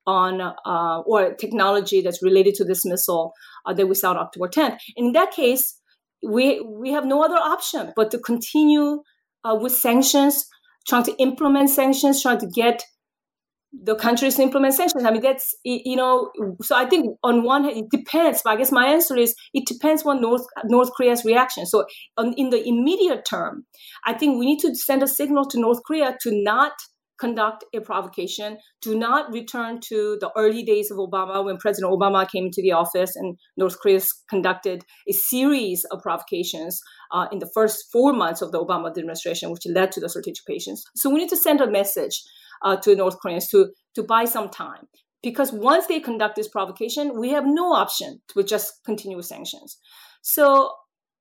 on, 0.07 0.41
uh, 0.41 1.01
or 1.05 1.35
technology 1.35 2.01
that's 2.01 2.23
related 2.23 2.55
to 2.55 2.65
this 2.65 2.83
missile 2.85 3.33
uh, 3.65 3.73
that 3.73 3.87
we 3.87 3.95
saw 3.95 4.11
on 4.11 4.17
October 4.17 4.47
10th. 4.47 4.77
In 4.95 5.11
that 5.13 5.31
case, 5.31 5.79
we 6.21 6.59
we 6.61 6.91
have 6.91 7.05
no 7.05 7.23
other 7.23 7.37
option 7.37 7.93
but 7.95 8.11
to 8.11 8.19
continue 8.19 9.01
uh, 9.45 9.55
with 9.55 9.73
sanctions, 9.73 10.45
trying 10.87 11.03
to 11.03 11.15
implement 11.17 11.69
sanctions, 11.69 12.21
trying 12.21 12.39
to 12.39 12.47
get 12.47 12.83
the 13.71 13.95
countries 13.95 14.35
to 14.35 14.41
implement 14.41 14.73
sanctions. 14.73 15.05
I 15.05 15.11
mean, 15.11 15.21
that's 15.21 15.55
you 15.63 15.95
know. 15.95 16.31
So 16.61 16.75
I 16.75 16.85
think 16.85 17.17
on 17.23 17.43
one 17.43 17.63
hand, 17.63 17.77
it 17.77 17.85
depends. 17.91 18.41
But 18.43 18.51
I 18.51 18.55
guess 18.57 18.71
my 18.71 18.87
answer 18.87 19.15
is 19.15 19.35
it 19.53 19.67
depends 19.67 20.05
on 20.05 20.21
North 20.21 20.45
North 20.65 20.89
Korea's 20.95 21.23
reaction. 21.23 21.65
So 21.65 21.85
on, 22.17 22.33
in 22.33 22.49
the 22.49 22.67
immediate 22.67 23.25
term, 23.29 23.65
I 24.05 24.13
think 24.13 24.39
we 24.39 24.45
need 24.45 24.59
to 24.59 24.73
send 24.75 25.03
a 25.03 25.07
signal 25.07 25.45
to 25.45 25.59
North 25.59 25.81
Korea 25.85 26.17
to 26.21 26.31
not 26.43 26.73
conduct 27.19 27.63
a 27.73 27.81
provocation, 27.81 28.57
do 28.81 28.97
not 28.97 29.31
return 29.31 29.79
to 29.89 30.17
the 30.19 30.31
early 30.37 30.63
days 30.63 30.89
of 30.91 30.97
Obama 30.97 31.43
when 31.43 31.57
President 31.57 31.91
Obama 31.91 32.29
came 32.29 32.45
into 32.45 32.61
the 32.61 32.71
office 32.71 33.15
and 33.15 33.37
North 33.57 33.79
Korea 33.79 33.99
conducted 34.29 34.83
a 35.07 35.13
series 35.13 35.85
of 35.91 36.01
provocations 36.01 36.79
uh, 37.11 37.27
in 37.31 37.39
the 37.39 37.49
first 37.53 37.85
four 37.91 38.13
months 38.13 38.41
of 38.41 38.51
the 38.51 38.59
Obama 38.63 38.89
administration, 38.89 39.51
which 39.51 39.63
led 39.67 39.91
to 39.91 39.99
the 39.99 40.09
strategic 40.09 40.45
patience. 40.45 40.83
So 40.95 41.09
we 41.09 41.19
need 41.19 41.29
to 41.29 41.37
send 41.37 41.61
a 41.61 41.69
message 41.69 42.21
uh, 42.63 42.77
to 42.77 42.95
North 42.95 43.19
Koreans 43.21 43.47
to 43.49 43.67
to 43.95 44.03
buy 44.03 44.25
some 44.25 44.49
time 44.49 44.87
because 45.21 45.51
once 45.51 45.87
they 45.87 45.99
conduct 45.99 46.35
this 46.35 46.47
provocation, 46.47 47.19
we 47.19 47.29
have 47.29 47.45
no 47.45 47.73
option 47.73 48.21
to 48.29 48.43
just 48.43 48.73
continue 48.85 49.17
with 49.17 49.25
sanctions. 49.25 49.77
So, 50.21 50.71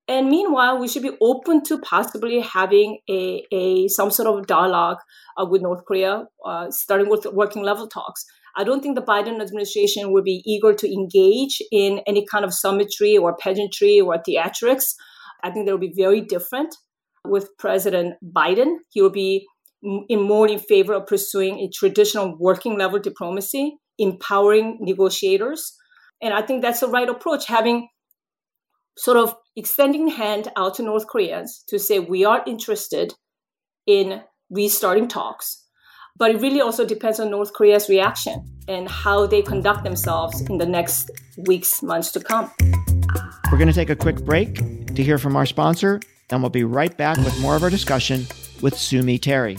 and 0.09 0.31
meanwhile, 0.31 0.79
we 0.79 0.89
should 0.89 1.03
be 1.03 1.17
open 1.21 1.63
to 1.65 1.79
possibly 1.79 2.41
having 2.41 2.99
a, 3.11 3.45
a 3.53 3.89
some 3.89 4.11
sort 4.11 4.27
of 4.27 4.47
dialogue 4.47 4.97
uh, 5.37 5.45
with 5.45 5.61
North 5.61 5.85
Korea, 5.85 6.25
uh, 6.47 6.71
starting 6.71 7.11
with 7.11 7.27
working 7.27 7.63
level 7.63 7.87
talks. 7.87 8.25
I 8.57 8.65
don't 8.65 8.83
think 8.83 8.97
the 8.97 9.03
Biden 9.03 9.41
administration 9.41 10.11
will 10.11 10.23
be 10.23 10.43
eager 10.47 10.73
to 10.73 10.93
engage 10.93 11.61
in 11.71 12.01
any 12.07 12.25
kind 12.27 12.45
of 12.45 12.55
summitry 12.55 13.19
or 13.19 13.37
pageantry 13.37 14.01
or 14.01 14.17
theatrics. 14.27 14.95
I 15.45 15.51
think 15.51 15.67
they 15.67 15.73
will 15.73 15.79
be 15.79 15.95
very 15.95 16.23
different 16.23 16.75
with 17.25 17.51
President 17.59 18.15
Biden. 18.25 18.77
He 18.89 19.03
will 19.03 19.11
be 19.11 19.47
in 20.09 20.23
more 20.23 20.49
in 20.49 20.59
favor 20.59 20.95
of 20.95 21.07
pursuing 21.07 21.59
a 21.61 21.69
traditional 21.69 22.37
working 22.39 22.79
level 22.79 22.99
diplomacy, 22.99 23.77
empowering 23.99 24.79
negotiators. 24.81 25.75
And 26.21 26.35
I 26.35 26.43
think 26.43 26.63
that's 26.63 26.81
the 26.81 26.89
right 26.89 27.09
approach, 27.09 27.47
having 27.47 27.89
sort 28.99 29.17
of 29.17 29.35
extending 29.57 30.09
hand 30.09 30.49
out 30.57 30.75
to 30.75 30.83
North 30.83 31.07
Koreans 31.07 31.65
to 31.69 31.79
say 31.79 32.01
we 32.01 32.25
are 32.25 32.43
interested 32.47 33.15
in 33.87 34.23
restarting 34.51 35.09
talks. 35.09 35.65
But 36.17 36.33
it 36.33 36.41
really 36.41 36.61
also 36.61 36.85
depends 36.85 37.21
on 37.21 37.31
North 37.31 37.53
Korea's 37.53 37.89
reaction 37.89 38.45
and 38.67 38.89
how 38.89 39.27
they 39.27 39.41
conduct 39.41 39.85
themselves 39.85 40.41
in 40.43 40.59
the 40.59 40.67
next 40.67 41.13
weeks, 41.47 41.81
months 41.81 42.11
to 42.13 42.21
come. 42.21 42.51
We're 43.53 43.59
going 43.59 43.69
to 43.69 43.73
take 43.73 43.89
a 43.89 43.97
quick 43.97 44.25
break 44.25 44.57
to 44.95 45.03
hear 45.03 45.17
from 45.17 45.37
our 45.37 45.47
sponsor, 45.47 46.01
and 46.31 46.43
we'll 46.43 46.51
be 46.51 46.65
right 46.65 46.95
back 46.97 47.17
with 47.19 47.41
more 47.41 47.55
of 47.55 47.63
our 47.63 47.71
discussion 47.71 48.27
with 48.61 48.77
Sue 48.77 49.03
Mi 49.03 49.17
Terry. 49.17 49.59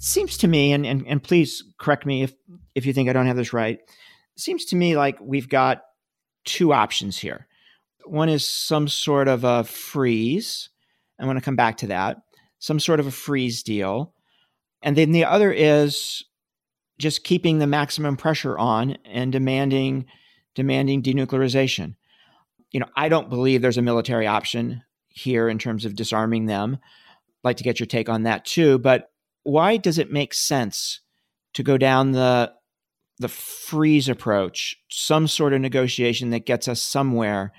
seems 0.00 0.38
to 0.38 0.48
me, 0.48 0.72
and, 0.72 0.84
and, 0.86 1.06
and 1.06 1.22
please 1.22 1.62
correct 1.78 2.06
me 2.06 2.22
if, 2.22 2.34
if 2.74 2.86
you 2.86 2.92
think 2.92 3.08
I 3.08 3.12
don't 3.12 3.26
have 3.26 3.36
this 3.36 3.52
right, 3.52 3.78
seems 4.36 4.64
to 4.66 4.76
me 4.76 4.96
like 4.96 5.18
we've 5.20 5.48
got 5.48 5.82
two 6.44 6.72
options 6.72 7.18
here. 7.18 7.46
One 8.06 8.30
is 8.30 8.48
some 8.48 8.88
sort 8.88 9.28
of 9.28 9.44
a 9.44 9.62
freeze. 9.64 10.70
I 11.20 11.26
want 11.26 11.38
to 11.38 11.44
come 11.44 11.56
back 11.56 11.76
to 11.78 11.88
that. 11.88 12.16
Some 12.58 12.80
sort 12.80 12.98
of 12.98 13.06
a 13.06 13.12
freeze 13.12 13.62
deal. 13.62 14.14
And 14.82 14.96
then 14.96 15.12
the 15.12 15.26
other 15.26 15.52
is 15.52 16.24
just 16.98 17.22
keeping 17.22 17.58
the 17.58 17.66
maximum 17.66 18.16
pressure 18.16 18.58
on 18.58 18.96
and 19.04 19.30
demanding 19.30 20.06
demanding 20.54 21.02
denuclearization. 21.02 21.94
You 22.72 22.80
know, 22.80 22.88
I 22.96 23.08
don't 23.08 23.28
believe 23.28 23.62
there's 23.62 23.78
a 23.78 23.82
military 23.82 24.26
option 24.26 24.82
here 25.08 25.48
in 25.48 25.58
terms 25.58 25.84
of 25.84 25.94
disarming 25.94 26.46
them. 26.46 26.78
I'd 26.82 27.44
like 27.44 27.56
to 27.58 27.64
get 27.64 27.78
your 27.78 27.86
take 27.86 28.08
on 28.08 28.24
that 28.24 28.44
too, 28.44 28.78
but 28.78 29.10
why 29.50 29.76
does 29.76 29.98
it 29.98 30.12
make 30.12 30.32
sense 30.32 31.00
to 31.54 31.62
go 31.62 31.76
down 31.76 32.12
the 32.12 32.52
the 33.18 33.28
freeze 33.28 34.08
approach, 34.08 34.76
some 34.88 35.28
sort 35.28 35.52
of 35.52 35.60
negotiation 35.60 36.30
that 36.30 36.46
gets 36.46 36.68
us 36.68 36.80
somewhere 36.80 37.52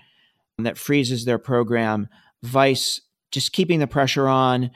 that 0.57 0.77
freezes 0.77 1.23
their 1.25 1.37
program, 1.37 2.07
vice 2.41 2.99
just 3.31 3.53
keeping 3.53 3.79
the 3.79 3.87
pressure 3.87 4.27
on, 4.27 4.71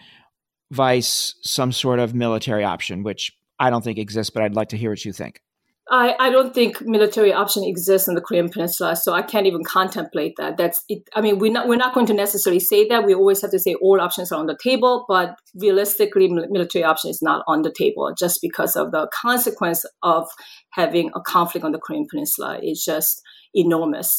vice 0.71 1.35
some 1.41 1.71
sort 1.71 1.99
of 1.99 2.13
military 2.13 2.63
option, 2.63 3.01
which 3.01 3.31
I 3.59 3.69
don't 3.69 3.83
think 3.83 3.97
exists, 3.97 4.29
but 4.29 4.43
I'd 4.43 4.55
like 4.55 4.69
to 4.69 4.77
hear 4.77 4.91
what 4.91 5.03
you 5.03 5.11
think. 5.11 5.41
I, 5.89 6.15
I 6.19 6.29
don't 6.31 6.51
think 6.51 6.81
military 6.81 7.31
option 7.31 7.63
exists 7.63 8.07
in 8.07 8.15
the 8.15 8.21
Korean 8.21 8.49
Peninsula, 8.49 8.95
so 8.95 9.13
I 9.13 9.21
can't 9.21 9.45
even 9.45 9.63
contemplate 9.63 10.33
that. 10.37 10.57
That's 10.57 10.83
it. 10.89 11.07
I 11.15 11.21
mean, 11.21 11.37
we're 11.37 11.51
not 11.51 11.67
we're 11.67 11.75
not 11.75 11.93
going 11.93 12.07
to 12.07 12.13
necessarily 12.13 12.59
say 12.59 12.87
that. 12.87 13.05
We 13.05 13.13
always 13.13 13.41
have 13.43 13.51
to 13.51 13.59
say 13.59 13.75
all 13.75 14.01
options 14.01 14.31
are 14.31 14.39
on 14.39 14.47
the 14.47 14.57
table, 14.61 15.05
but 15.07 15.35
realistically, 15.53 16.27
military 16.27 16.83
option 16.83 17.11
is 17.11 17.21
not 17.21 17.43
on 17.47 17.61
the 17.61 17.71
table 17.71 18.11
just 18.17 18.39
because 18.41 18.75
of 18.75 18.91
the 18.91 19.07
consequence 19.13 19.85
of 20.01 20.27
having 20.71 21.11
a 21.13 21.21
conflict 21.21 21.63
on 21.63 21.71
the 21.71 21.79
Korean 21.79 22.07
Peninsula. 22.09 22.57
It's 22.63 22.83
just 22.83 23.21
enormous. 23.53 24.15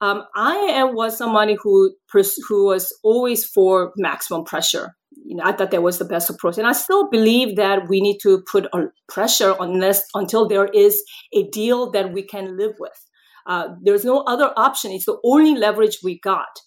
Um, 0.00 0.24
I 0.34 0.54
am 0.54 0.96
was 0.96 1.16
somebody 1.16 1.56
who 1.62 1.94
who 2.48 2.66
was 2.66 2.92
always 3.04 3.44
for 3.44 3.92
maximum 3.96 4.44
pressure 4.44 4.96
you 5.24 5.36
know, 5.36 5.44
I 5.44 5.52
thought 5.52 5.70
that 5.70 5.82
was 5.82 5.98
the 5.98 6.04
best 6.04 6.30
approach. 6.30 6.58
And 6.58 6.66
I 6.66 6.72
still 6.72 7.08
believe 7.08 7.56
that 7.56 7.88
we 7.88 8.00
need 8.00 8.18
to 8.22 8.42
put 8.50 8.66
pressure 9.08 9.54
on 9.58 9.78
this 9.78 10.02
until 10.14 10.48
there 10.48 10.66
is 10.66 11.02
a 11.32 11.48
deal 11.48 11.90
that 11.92 12.12
we 12.12 12.22
can 12.22 12.56
live 12.56 12.74
with. 12.78 12.92
Uh, 13.46 13.68
there's 13.82 14.04
no 14.04 14.20
other 14.20 14.52
option. 14.56 14.90
It's 14.92 15.06
the 15.06 15.18
only 15.24 15.54
leverage 15.54 15.98
we 16.02 16.18
got. 16.18 16.60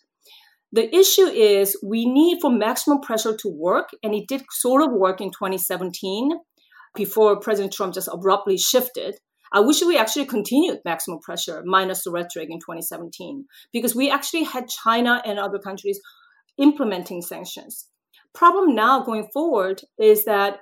The 0.71 0.93
issue 0.93 1.25
is 1.25 1.79
we 1.83 2.05
need 2.05 2.39
for 2.41 2.51
maximum 2.51 2.99
pressure 2.99 3.36
to 3.36 3.49
work, 3.49 3.89
and 4.03 4.13
it 4.13 4.27
did 4.27 4.43
sort 4.51 4.83
of 4.83 4.91
work 4.91 5.21
in 5.21 5.29
2017 5.29 6.31
before 6.93 7.39
President 7.39 7.73
Trump 7.73 7.93
just 7.93 8.10
abruptly 8.12 8.57
shifted. 8.57 9.15
I 9.53 9.62
wish 9.62 9.81
we 9.81 9.97
actually 9.97 10.25
continued 10.25 10.79
maximum 10.83 11.19
pressure 11.19 11.63
minus 11.65 12.03
the 12.03 12.12
rhetoric 12.12 12.49
in 12.49 12.60
2017 12.60 13.45
because 13.71 13.95
we 13.95 14.12
actually 14.12 14.43
had 14.43 14.67
China 14.67 15.21
and 15.25 15.39
other 15.39 15.57
countries 15.57 16.01
implementing 16.57 17.21
sanctions 17.21 17.88
problem 18.38 18.76
now 18.76 19.02
going 19.02 19.28
forward 19.34 19.82
is 19.97 20.26
that, 20.26 20.60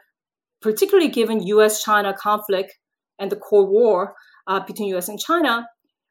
particularly 0.61 1.09
given 1.09 1.45
U.S. 1.47 1.83
China 1.83 2.13
conflict 2.13 2.73
and 3.19 3.31
the 3.31 3.35
Cold 3.35 3.69
War 3.69 4.15
uh, 4.47 4.61
between 4.61 4.89
U.S. 4.89 5.09
and 5.09 5.19
China, 5.19 5.67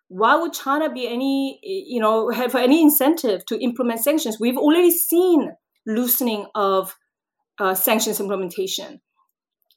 why 0.08 0.36
would 0.36 0.52
China 0.52 0.92
be 0.92 1.08
any, 1.08 1.58
you 1.62 2.00
know, 2.00 2.30
have 2.30 2.54
any 2.54 2.82
incentive 2.82 3.44
to 3.46 3.58
implement 3.60 4.00
sanctions? 4.00 4.38
We've 4.38 4.58
already 4.58 4.90
seen 4.90 5.52
loosening 5.86 6.46
of 6.54 6.94
uh, 7.58 7.74
sanctions 7.74 8.20
implementation. 8.20 9.00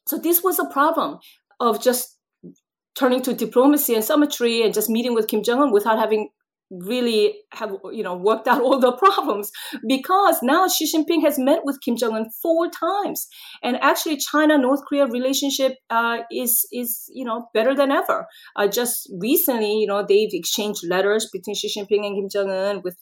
So 0.06 0.18
this 0.18 0.42
was 0.42 0.58
a 0.58 0.66
problem 0.66 1.18
of 1.60 1.82
just 1.82 2.18
turning 2.94 3.22
to 3.22 3.34
diplomacy 3.34 3.94
and 3.94 4.04
summitry 4.04 4.62
and 4.62 4.74
just 4.74 4.90
meeting 4.90 5.14
with 5.14 5.28
Kim 5.28 5.42
Jong 5.42 5.60
Un 5.60 5.72
without 5.72 5.98
having 5.98 6.30
really 6.70 7.34
have 7.52 7.72
you 7.92 8.02
know 8.02 8.16
worked 8.16 8.46
out 8.46 8.60
all 8.60 8.78
the 8.78 8.92
problems 8.96 9.50
because 9.86 10.38
now 10.42 10.68
Xi 10.68 10.86
Jinping 10.86 11.22
has 11.22 11.38
met 11.38 11.60
with 11.64 11.80
Kim 11.84 11.96
Jong 11.96 12.14
Un 12.14 12.26
four 12.42 12.68
times, 12.70 13.26
and 13.62 13.76
actually 13.80 14.16
China 14.16 14.58
North 14.58 14.80
Korea 14.88 15.06
relationship 15.06 15.76
uh, 15.90 16.18
is 16.30 16.66
is 16.72 17.10
you 17.12 17.24
know 17.24 17.48
better 17.54 17.74
than 17.74 17.90
ever. 17.90 18.26
Uh, 18.56 18.68
just 18.68 19.10
recently, 19.18 19.74
you 19.74 19.86
know 19.86 20.04
they've 20.06 20.28
exchanged 20.32 20.82
letters 20.88 21.28
between 21.32 21.54
Xi 21.54 21.68
Jinping 21.68 22.06
and 22.06 22.16
Kim 22.16 22.28
Jong 22.30 22.50
Un 22.50 22.82
with 22.82 22.96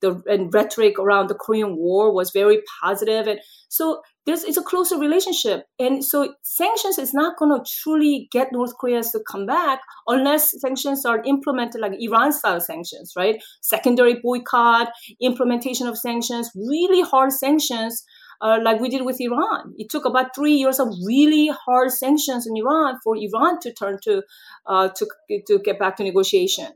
the 0.00 0.22
and 0.26 0.52
rhetoric 0.54 0.98
around 0.98 1.28
the 1.28 1.34
Korean 1.34 1.76
War 1.76 2.14
was 2.14 2.30
very 2.30 2.62
positive, 2.82 3.26
and 3.26 3.40
so 3.68 4.00
there's 4.26 4.44
it's 4.44 4.56
a 4.56 4.62
closer 4.62 4.98
relationship. 4.98 5.64
And 5.78 6.04
so 6.04 6.34
sanctions 6.42 6.98
is 6.98 7.14
not 7.14 7.38
going 7.38 7.50
to 7.50 7.64
truly 7.82 8.28
get 8.30 8.52
North 8.52 8.72
Korea 8.78 9.02
to 9.02 9.20
come 9.30 9.46
back 9.46 9.80
unless 10.06 10.52
sanctions 10.60 11.06
are 11.06 11.22
implemented 11.24 11.80
like 11.80 11.92
Iran 11.98 12.32
style 12.32 12.60
sanctions, 12.60 13.12
right? 13.16 13.36
Secondary 13.62 14.20
boycott, 14.22 14.90
implementation 15.20 15.86
of 15.86 15.98
sanctions, 15.98 16.50
really 16.54 17.02
hard 17.02 17.32
sanctions. 17.32 18.04
Uh, 18.40 18.56
like 18.62 18.78
we 18.80 18.88
did 18.88 19.04
with 19.04 19.20
Iran. 19.20 19.74
It 19.78 19.88
took 19.90 20.04
about 20.04 20.32
three 20.32 20.52
years 20.52 20.78
of 20.78 20.86
really 21.04 21.50
hard 21.66 21.90
sanctions 21.90 22.46
in 22.46 22.56
Iran 22.56 22.96
for 23.02 23.16
Iran 23.16 23.58
to 23.62 23.72
turn 23.72 23.98
to 24.04 24.22
uh, 24.64 24.90
to 24.90 25.06
to 25.48 25.58
get 25.58 25.80
back 25.80 25.96
to 25.96 26.04
negotiation. 26.04 26.68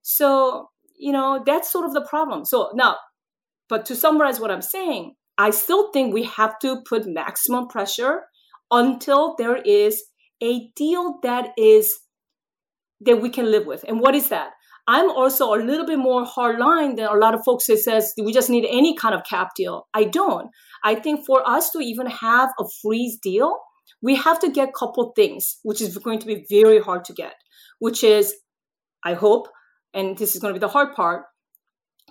So 0.00 0.70
you 1.02 1.10
know, 1.10 1.42
that's 1.44 1.70
sort 1.70 1.84
of 1.84 1.94
the 1.94 2.06
problem. 2.08 2.44
So 2.44 2.70
now, 2.74 2.96
but 3.68 3.84
to 3.86 3.96
summarize 3.96 4.38
what 4.38 4.52
I'm 4.52 4.62
saying, 4.62 5.16
I 5.38 5.50
still 5.50 5.90
think 5.92 6.12
we 6.12 6.24
have 6.24 6.58
to 6.60 6.82
put 6.88 7.06
maximum 7.06 7.68
pressure 7.68 8.22
until 8.70 9.34
there 9.38 9.56
is 9.56 10.02
a 10.42 10.70
deal 10.76 11.18
that 11.22 11.50
is 11.56 11.94
that 13.00 13.20
we 13.20 13.30
can 13.30 13.50
live 13.50 13.66
with. 13.66 13.84
And 13.88 14.00
what 14.00 14.14
is 14.14 14.28
that? 14.28 14.50
I'm 14.88 15.10
also 15.10 15.54
a 15.54 15.62
little 15.62 15.86
bit 15.86 15.98
more 15.98 16.24
hardline 16.24 16.96
than 16.96 17.06
a 17.06 17.14
lot 17.14 17.34
of 17.34 17.42
folks 17.44 17.66
that 17.66 17.78
says 17.78 18.12
we 18.20 18.32
just 18.32 18.50
need 18.50 18.66
any 18.68 18.96
kind 18.96 19.14
of 19.14 19.22
cap 19.28 19.50
deal. 19.56 19.86
I 19.94 20.04
don't. 20.04 20.48
I 20.84 20.96
think 20.96 21.24
for 21.24 21.48
us 21.48 21.70
to 21.70 21.78
even 21.78 22.06
have 22.06 22.50
a 22.58 22.64
freeze 22.82 23.18
deal, 23.22 23.56
we 24.00 24.16
have 24.16 24.40
to 24.40 24.50
get 24.50 24.70
a 24.70 24.72
couple 24.72 25.12
things, 25.14 25.58
which 25.62 25.80
is 25.80 25.96
going 25.98 26.18
to 26.18 26.26
be 26.26 26.44
very 26.50 26.80
hard 26.80 27.04
to 27.04 27.12
get, 27.12 27.34
which 27.78 28.02
is, 28.02 28.34
I 29.04 29.14
hope, 29.14 29.46
and 29.94 30.18
this 30.18 30.34
is 30.34 30.40
going 30.40 30.52
to 30.52 30.58
be 30.58 30.64
the 30.64 30.72
hard 30.72 30.94
part, 30.94 31.24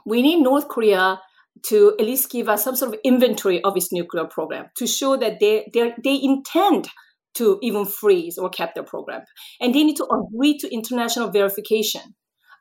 we 0.05 0.21
need 0.21 0.41
North 0.41 0.69
Korea 0.69 1.19
to 1.63 1.95
at 1.99 2.05
least 2.05 2.31
give 2.31 2.49
us 2.49 2.63
some 2.63 2.75
sort 2.75 2.93
of 2.93 2.99
inventory 3.03 3.63
of 3.63 3.77
its 3.77 3.91
nuclear 3.91 4.25
program 4.25 4.65
to 4.75 4.87
show 4.87 5.17
that 5.17 5.39
they 5.39 5.69
they 5.73 6.19
intend 6.21 6.89
to 7.33 7.59
even 7.61 7.85
freeze 7.85 8.37
or 8.37 8.49
cap 8.49 8.73
their 8.75 8.83
program, 8.83 9.21
and 9.59 9.73
they 9.73 9.83
need 9.83 9.97
to 9.97 10.05
agree 10.05 10.57
to 10.57 10.73
international 10.73 11.29
verification. 11.29 12.01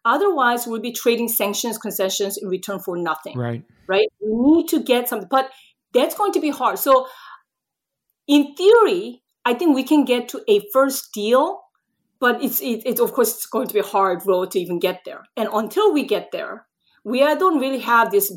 Otherwise, 0.04 0.66
we'll 0.66 0.80
be 0.80 0.92
trading 0.92 1.28
sanctions 1.28 1.76
concessions 1.76 2.38
in 2.40 2.48
return 2.48 2.78
for 2.78 2.96
nothing. 2.96 3.36
Right. 3.36 3.62
Right. 3.86 4.08
We 4.20 4.56
need 4.56 4.68
to 4.68 4.82
get 4.82 5.08
something, 5.08 5.28
but 5.30 5.50
that's 5.92 6.14
going 6.14 6.32
to 6.32 6.40
be 6.40 6.50
hard. 6.50 6.78
So, 6.78 7.06
in 8.26 8.54
theory, 8.54 9.22
I 9.44 9.54
think 9.54 9.74
we 9.74 9.82
can 9.82 10.04
get 10.04 10.28
to 10.30 10.40
a 10.48 10.60
first 10.72 11.12
deal 11.12 11.60
but 12.20 12.42
it's 12.44 12.60
it, 12.60 12.82
it's 12.84 13.00
of 13.00 13.12
course 13.12 13.34
it's 13.34 13.46
going 13.46 13.66
to 13.66 13.74
be 13.74 13.80
a 13.80 13.84
hard 13.84 14.20
road 14.26 14.50
to 14.52 14.60
even 14.60 14.78
get 14.78 15.00
there 15.04 15.24
and 15.36 15.48
until 15.52 15.92
we 15.92 16.04
get 16.06 16.28
there 16.30 16.66
we 17.04 17.20
don't 17.20 17.58
really 17.58 17.80
have 17.80 18.10
this 18.10 18.32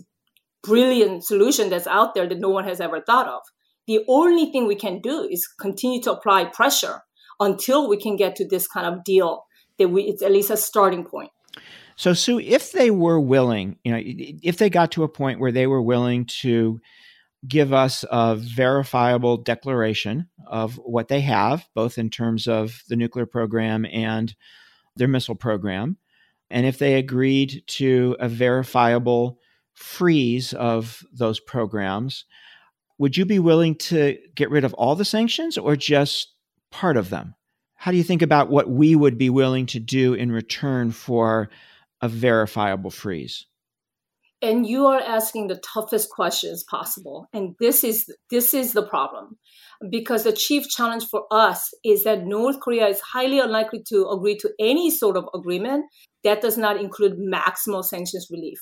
brilliant 0.63 1.23
solution 1.23 1.69
that's 1.69 1.88
out 1.88 2.13
there 2.13 2.28
that 2.28 2.39
no 2.39 2.49
one 2.49 2.63
has 2.63 2.80
ever 2.80 3.02
thought 3.02 3.28
of 3.28 3.41
the 3.86 3.99
only 4.08 4.45
thing 4.52 4.65
we 4.65 4.76
can 4.76 4.99
do 5.02 5.28
is 5.30 5.47
continue 5.60 6.02
to 6.02 6.12
apply 6.12 6.45
pressure 6.45 7.02
until 7.39 7.89
we 7.89 7.97
can 7.97 8.15
get 8.15 8.36
to 8.36 8.47
this 8.47 8.67
kind 8.67 8.88
of 8.88 9.04
deal 9.04 9.43
that 9.78 9.89
we 9.89 10.04
it's 10.04 10.21
at 10.21 10.32
least 10.32 10.49
a 10.49 10.58
starting 10.58 11.04
point 11.04 11.32
so 11.95 12.13
sue 12.13 12.39
if 12.39 12.71
they 12.71 12.89
were 12.89 13.19
willing 13.19 13.78
you 13.84 13.91
know 13.91 14.02
if 14.04 14.58
they 14.58 14.69
got 14.69 14.91
to 14.91 15.04
a 15.04 15.10
point 15.10 15.39
where 15.39 15.52
they 15.52 15.67
were 15.67 15.82
willing 15.82 16.26
to 16.26 16.80
give 17.47 17.73
us 17.73 18.06
a 18.10 18.36
verifiable 18.36 19.38
declaration 19.38 20.28
of 20.47 20.76
what 20.78 21.08
they 21.08 21.21
have, 21.21 21.67
both 21.73 21.97
in 21.97 22.10
terms 22.10 22.47
of 22.47 22.84
the 22.88 22.95
nuclear 22.95 23.26
program 23.26 23.86
and 23.91 24.36
their 24.95 25.08
missile 25.08 25.36
program. 25.36 25.97
And 26.49 26.65
if 26.65 26.78
they 26.78 26.95
agreed 26.95 27.63
to 27.67 28.15
a 28.19 28.30
verifiable 28.30 29.39
freeze 29.73 30.53
of 30.53 31.03
those 31.12 31.39
programs, 31.39 32.25
would 32.97 33.17
you 33.17 33.25
be 33.25 33.39
willing 33.39 33.75
to 33.75 34.17
get 34.36 34.49
rid 34.49 34.63
of 34.63 34.73
all 34.75 34.95
the 34.95 35.05
sanctions 35.05 35.57
or 35.57 35.75
just 35.75 36.33
part 36.71 36.97
of 36.97 37.09
them? 37.09 37.36
How 37.75 37.91
do 37.91 37.97
you 37.97 38.03
think 38.03 38.21
about 38.21 38.49
what 38.49 38.69
we 38.69 38.95
would 38.95 39.17
be 39.17 39.29
willing 39.29 39.65
to 39.67 39.79
do 39.79 40.13
in 40.13 40.31
return 40.31 40.91
for 40.91 41.49
a 42.01 42.07
verifiable 42.07 42.91
freeze? 42.91 43.45
and 44.43 44.67
you 44.67 44.86
are 44.88 44.99
asking 44.99 45.47
the 45.47 45.62
toughest 45.73 46.09
questions 46.09 46.63
possible 46.69 47.27
and 47.33 47.55
this 47.59 47.83
is 47.83 48.13
this 48.29 48.53
is 48.53 48.73
the 48.73 48.86
problem 48.86 49.38
because 49.89 50.23
the 50.23 50.33
chief 50.33 50.69
challenge 50.69 51.05
for 51.09 51.23
us 51.31 51.71
is 51.83 52.03
that 52.03 52.25
north 52.25 52.59
korea 52.59 52.88
is 52.88 52.99
highly 52.99 53.39
unlikely 53.39 53.81
to 53.88 54.07
agree 54.09 54.38
to 54.38 54.51
any 54.59 54.91
sort 54.91 55.17
of 55.17 55.25
agreement 55.33 55.86
that 56.23 56.41
does 56.41 56.57
not 56.57 56.77
include 56.77 57.17
maximal 57.17 57.83
sanctions 57.83 58.27
relief 58.29 58.59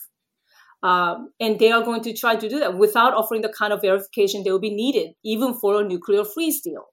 um, 0.83 1.29
and 1.39 1.59
they 1.59 1.71
are 1.71 1.83
going 1.83 2.01
to 2.01 2.13
try 2.13 2.35
to 2.35 2.49
do 2.49 2.59
that 2.59 2.77
without 2.77 3.13
offering 3.13 3.41
the 3.41 3.53
kind 3.57 3.71
of 3.73 3.81
verification 3.81 4.43
that 4.43 4.51
will 4.51 4.59
be 4.59 4.73
needed 4.73 5.11
even 5.23 5.53
for 5.53 5.81
a 5.81 5.87
nuclear 5.87 6.23
freeze 6.23 6.61
deal 6.61 6.85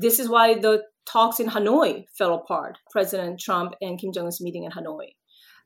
this 0.00 0.18
is 0.18 0.28
why 0.28 0.54
the 0.54 0.82
talks 1.04 1.40
in 1.40 1.48
hanoi 1.48 2.04
fell 2.16 2.34
apart 2.34 2.78
president 2.90 3.40
trump 3.40 3.72
and 3.80 3.98
kim 3.98 4.12
jong-un's 4.12 4.40
meeting 4.40 4.64
in 4.64 4.70
hanoi 4.70 5.08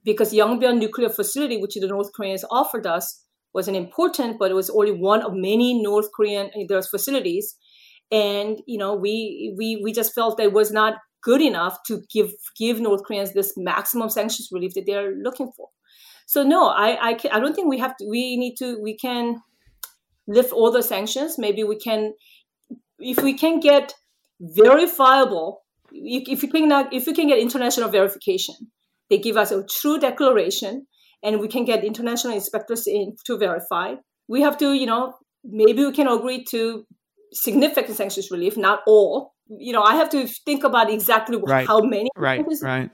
because 0.06 0.32
Yongbyon 0.32 0.78
nuclear 0.78 1.10
facility, 1.10 1.60
which 1.60 1.74
the 1.74 1.88
North 1.88 2.12
Koreans 2.14 2.44
offered 2.50 2.86
us, 2.86 3.22
was 3.52 3.68
an 3.68 3.74
important, 3.74 4.38
but 4.38 4.50
it 4.50 4.54
was 4.54 4.70
only 4.70 4.92
one 4.92 5.22
of 5.22 5.32
many 5.34 5.82
North 5.82 6.08
Korean 6.16 6.50
uh, 6.56 6.82
facilities. 6.90 7.56
and 8.16 8.58
you 8.72 8.78
know 8.80 8.94
we 9.04 9.52
we 9.58 9.68
we 9.84 9.92
just 9.92 10.14
felt 10.14 10.36
that 10.36 10.48
it 10.48 10.52
was 10.56 10.70
not 10.70 10.98
good 11.28 11.42
enough 11.46 11.78
to 11.86 11.94
give 12.14 12.28
give 12.58 12.80
North 12.80 13.02
Koreans 13.06 13.32
this 13.32 13.54
maximum 13.56 14.10
sanctions 14.16 14.48
relief 14.56 14.74
that 14.74 14.84
they're 14.86 15.14
looking 15.24 15.50
for. 15.56 15.68
So 16.26 16.42
no, 16.42 16.66
I 16.66 17.10
I, 17.10 17.14
can, 17.14 17.30
I 17.32 17.40
don't 17.40 17.54
think 17.54 17.68
we 17.68 17.78
have 17.78 17.96
to. 17.96 18.06
We 18.08 18.36
need 18.36 18.56
to. 18.56 18.78
We 18.82 18.96
can 18.96 19.40
lift 20.26 20.52
all 20.52 20.70
the 20.70 20.82
sanctions. 20.82 21.38
Maybe 21.38 21.64
we 21.64 21.76
can, 21.76 22.12
if 22.98 23.22
we 23.22 23.34
can 23.34 23.60
get 23.60 23.94
verifiable. 24.40 25.62
If 25.92 26.42
we 26.42 26.48
can 26.48 26.68
not, 26.68 26.92
if 26.92 27.06
we 27.06 27.14
can 27.14 27.28
get 27.28 27.38
international 27.38 27.88
verification, 27.88 28.56
they 29.08 29.18
give 29.18 29.36
us 29.36 29.52
a 29.52 29.64
true 29.64 29.98
declaration, 29.98 30.86
and 31.22 31.40
we 31.40 31.48
can 31.48 31.64
get 31.64 31.84
international 31.84 32.34
inspectors 32.34 32.86
in 32.86 33.14
to 33.26 33.38
verify. 33.38 33.94
We 34.28 34.42
have 34.42 34.58
to, 34.58 34.74
you 34.74 34.86
know, 34.86 35.14
maybe 35.44 35.84
we 35.84 35.92
can 35.92 36.08
agree 36.08 36.44
to 36.50 36.84
significant 37.32 37.96
sanctions 37.96 38.30
relief, 38.30 38.56
not 38.56 38.80
all. 38.86 39.32
You 39.48 39.72
know, 39.72 39.82
I 39.82 39.94
have 39.94 40.10
to 40.10 40.26
think 40.26 40.64
about 40.64 40.90
exactly 40.90 41.38
right. 41.46 41.66
how 41.66 41.80
many. 41.80 42.10
Right, 42.16 42.44
right. 42.62 42.90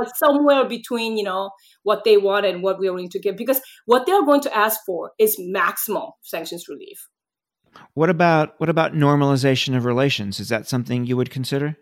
But 0.00 0.16
somewhere 0.16 0.66
between, 0.66 1.18
you 1.18 1.24
know, 1.24 1.50
what 1.82 2.04
they 2.04 2.16
want 2.16 2.46
and 2.46 2.62
what 2.62 2.78
we're 2.78 2.92
willing 2.92 3.10
to 3.10 3.20
give, 3.20 3.36
because 3.36 3.60
what 3.84 4.06
they're 4.06 4.24
going 4.24 4.40
to 4.42 4.56
ask 4.56 4.80
for 4.86 5.12
is 5.18 5.38
maximal 5.38 6.12
sanctions 6.22 6.68
relief. 6.68 6.98
What 7.94 8.08
about 8.08 8.54
what 8.58 8.70
about 8.70 8.94
normalization 8.94 9.76
of 9.76 9.84
relations? 9.84 10.40
Is 10.40 10.48
that 10.48 10.66
something 10.66 11.04
you 11.04 11.16
would 11.16 11.30
consider? 11.30 11.76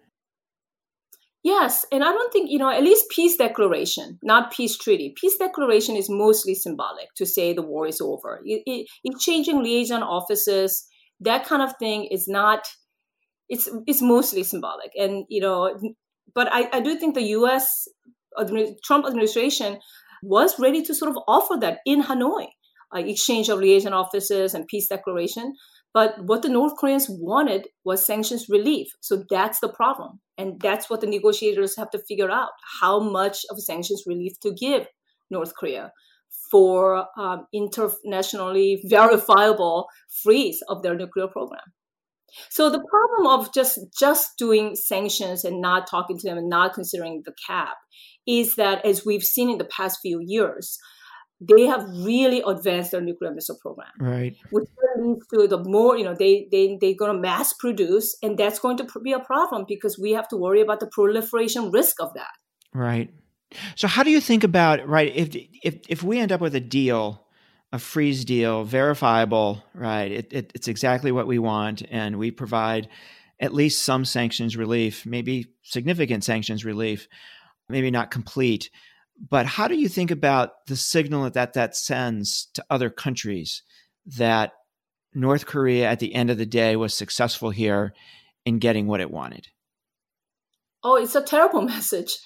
Yes, 1.45 1.87
and 1.93 2.03
I 2.03 2.11
don't 2.11 2.33
think, 2.33 2.51
you 2.51 2.59
know, 2.59 2.69
at 2.69 2.83
least 2.83 3.09
peace 3.11 3.37
declaration, 3.37 4.19
not 4.23 4.53
peace 4.53 4.77
treaty. 4.77 5.15
Peace 5.17 5.37
declaration 5.39 5.95
is 5.97 6.11
mostly 6.11 6.55
symbolic 6.55 7.07
to 7.17 7.25
say 7.25 7.53
the 7.53 7.63
war 7.63 7.87
is 7.87 8.01
over. 8.01 8.41
It, 8.45 8.63
it, 8.67 8.89
exchanging 9.05 9.63
liaison 9.63 10.03
offices, 10.03 10.85
that 11.21 11.47
kind 11.47 11.63
of 11.63 11.73
thing 11.79 12.09
is 12.11 12.27
not, 12.27 12.67
it's, 13.49 13.69
it's 13.87 14.03
mostly 14.03 14.43
symbolic. 14.43 14.91
And, 14.97 15.25
you 15.29 15.41
know, 15.41 15.79
but 16.35 16.49
I, 16.53 16.69
I 16.73 16.81
do 16.81 16.97
think 16.99 17.15
the 17.15 17.31
US, 17.39 17.89
Trump 18.85 19.07
administration 19.07 19.79
was 20.23 20.59
ready 20.59 20.83
to 20.83 20.95
sort 20.95 21.11
of 21.11 21.23
offer 21.27 21.57
that 21.61 21.79
in 21.87 22.03
Hanoi, 22.03 22.47
uh, 22.95 22.99
exchange 22.99 23.49
of 23.49 23.59
liaison 23.59 23.93
offices 23.93 24.55
and 24.55 24.67
peace 24.67 24.89
declaration. 24.89 25.55
But 25.95 26.15
what 26.25 26.43
the 26.43 26.49
North 26.49 26.75
Koreans 26.77 27.07
wanted 27.09 27.69
was 27.85 28.05
sanctions 28.05 28.47
relief. 28.49 28.89
So 29.01 29.25
that's 29.31 29.61
the 29.61 29.69
problem. 29.69 30.21
And 30.37 30.61
that's 30.61 30.89
what 30.89 31.01
the 31.01 31.07
negotiators 31.07 31.77
have 31.77 31.91
to 31.91 32.03
figure 32.07 32.31
out 32.31 32.51
how 32.81 33.01
much 33.01 33.45
of 33.51 33.61
sanctions 33.61 34.05
relief 34.07 34.33
to 34.43 34.53
give 34.53 34.87
North 35.31 35.53
Korea 35.59 35.93
for 36.51 37.07
um, 37.19 37.47
internationally 37.53 38.81
verifiable 38.85 39.87
freeze 40.23 40.61
of 40.69 40.83
their 40.83 40.95
nuclear 40.95 41.29
program. 41.29 41.61
So 42.51 42.71
the 42.71 42.85
problem 42.89 43.41
of 43.41 43.53
just 43.55 43.79
just 43.99 44.37
doing 44.39 44.77
sanctions 44.77 45.45
and 45.45 45.61
not 45.61 45.87
talking 45.89 46.19
to 46.19 46.29
them 46.29 46.39
and 46.39 46.49
not 46.49 46.75
considering 46.75 47.23
the 47.25 47.35
cap 47.47 47.77
is 48.27 48.57
that 48.57 48.85
as 48.85 49.05
we've 49.07 49.23
seen 49.23 49.51
in 49.51 49.59
the 49.59 49.65
past 49.65 49.99
few 50.03 50.21
years, 50.23 50.79
they 51.41 51.63
have 51.67 51.83
really 52.05 52.43
advanced 52.47 52.91
their 52.91 53.01
nuclear 53.01 53.33
missile 53.33 53.59
program. 53.63 53.89
Right. 54.01 54.37
Which 54.51 54.69
leads 54.99 55.27
to 55.33 55.47
the 55.47 55.63
more, 55.63 55.97
you 55.97 56.05
know, 56.05 56.15
they, 56.15 56.49
they, 56.51 56.77
they're 56.81 56.95
going 56.95 57.15
to 57.15 57.21
mass 57.21 57.53
produce, 57.53 58.17
and 58.23 58.37
that's 58.37 58.59
going 58.59 58.77
to 58.79 58.87
be 59.03 59.13
a 59.13 59.21
problem 59.21 59.65
because 59.69 59.99
we 59.99 60.13
have 60.13 60.29
to 60.29 60.37
worry 60.37 60.61
about 60.61 60.81
the 60.81 60.89
proliferation 60.89 61.71
risk 61.71 62.01
of 62.01 62.13
that. 62.15 62.33
Right. 62.75 63.11
So 63.77 63.89
how 63.89 64.03
do 64.03 64.11
you 64.11 64.21
think 64.21 64.45
about, 64.45 64.87
right, 64.87 65.13
if, 65.15 65.35
if, 65.63 65.77
if 65.89 66.03
we 66.03 66.19
end 66.19 66.33
up 66.33 66.41
with 66.41 66.55
a 66.55 66.61
deal, 66.61 67.25
a 67.73 67.79
freeze 67.79 68.25
deal, 68.25 68.65
verifiable, 68.65 69.63
right, 69.75 70.11
it, 70.11 70.33
it, 70.33 70.53
it's 70.55 70.69
exactly 70.69 71.13
what 71.13 71.27
we 71.27 71.39
want, 71.39 71.83
and 71.91 72.19
we 72.19 72.31
provide 72.31 72.89
at 73.41 73.55
least 73.55 73.83
some 73.83 74.05
sanctions 74.05 74.57
relief, 74.57 75.05
maybe 75.07 75.47
significant 75.63 76.25
sanctions 76.25 76.65
relief, 76.65 77.09
maybe 77.69 77.91
not 77.91 78.11
complete 78.11 78.71
but 79.19 79.47
how 79.47 79.67
do 79.67 79.75
you 79.75 79.89
think 79.89 80.11
about 80.11 80.67
the 80.67 80.77
signal 80.77 81.25
that, 81.25 81.35
that 81.35 81.55
that 81.55 81.77
sends 81.77 82.49
to 82.55 82.65
other 82.71 82.91
countries 82.91 83.63
that 84.17 84.53
North 85.13 85.47
Korea 85.47 85.89
at 85.89 85.99
the 85.99 86.15
end 86.15 86.31
of 86.31 86.39
the 86.39 86.47
day 86.47 86.77
was 86.77 86.95
successful 86.95 87.51
here 87.51 87.95
in 88.45 88.59
getting 88.59 88.87
what 88.87 89.01
it 89.01 89.11
wanted? 89.11 89.49
Oh, 90.85 90.97
it's 90.97 91.17
a 91.17 91.23
terrible 91.23 91.63
message. 91.63 92.19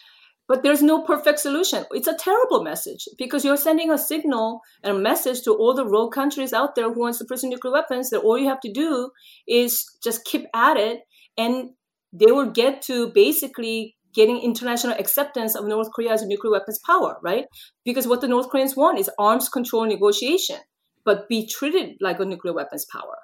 But 0.53 0.63
there's 0.63 0.83
no 0.83 1.01
perfect 1.01 1.39
solution. 1.39 1.87
It's 1.93 2.07
a 2.07 2.15
terrible 2.15 2.63
message 2.63 3.09
because 3.17 3.43
you're 3.43 3.57
sending 3.57 3.91
a 3.91 3.97
signal 3.97 4.61
and 4.83 4.95
a 4.95 5.01
message 5.01 5.41
to 5.45 5.55
all 5.55 5.73
the 5.73 5.87
rogue 5.87 6.13
countries 6.13 6.53
out 6.53 6.75
there 6.75 6.93
who 6.93 7.01
want 7.01 7.17
to 7.17 7.25
pursue 7.25 7.49
nuclear 7.49 7.73
weapons 7.73 8.11
that 8.11 8.21
all 8.21 8.37
you 8.37 8.51
have 8.51 8.61
to 8.61 8.71
do 8.71 9.13
is 9.49 9.83
just 10.05 10.27
keep 10.27 10.45
at 10.55 10.77
it 10.77 10.99
and 11.39 11.71
they 12.13 12.31
will 12.31 12.51
get 12.51 12.83
to 12.83 13.11
basically 13.13 13.97
getting 14.15 14.43
international 14.43 14.95
acceptance 14.99 15.55
of 15.55 15.65
North 15.65 15.89
Korea 15.95 16.13
as 16.13 16.21
a 16.21 16.27
nuclear 16.27 16.53
weapons 16.53 16.79
power, 16.85 17.17
right? 17.23 17.47
Because 17.83 18.07
what 18.07 18.21
the 18.21 18.29
North 18.29 18.51
Koreans 18.51 18.77
want 18.77 18.99
is 18.99 19.09
arms 19.19 19.49
control 19.49 19.87
negotiation, 19.87 20.59
but 21.07 21.31
be 21.31 21.47
treated 21.47 21.97
like 22.03 22.21
a 22.21 22.27
nuclear 22.27 22.53
weapons 22.53 22.85
power. 22.93 23.17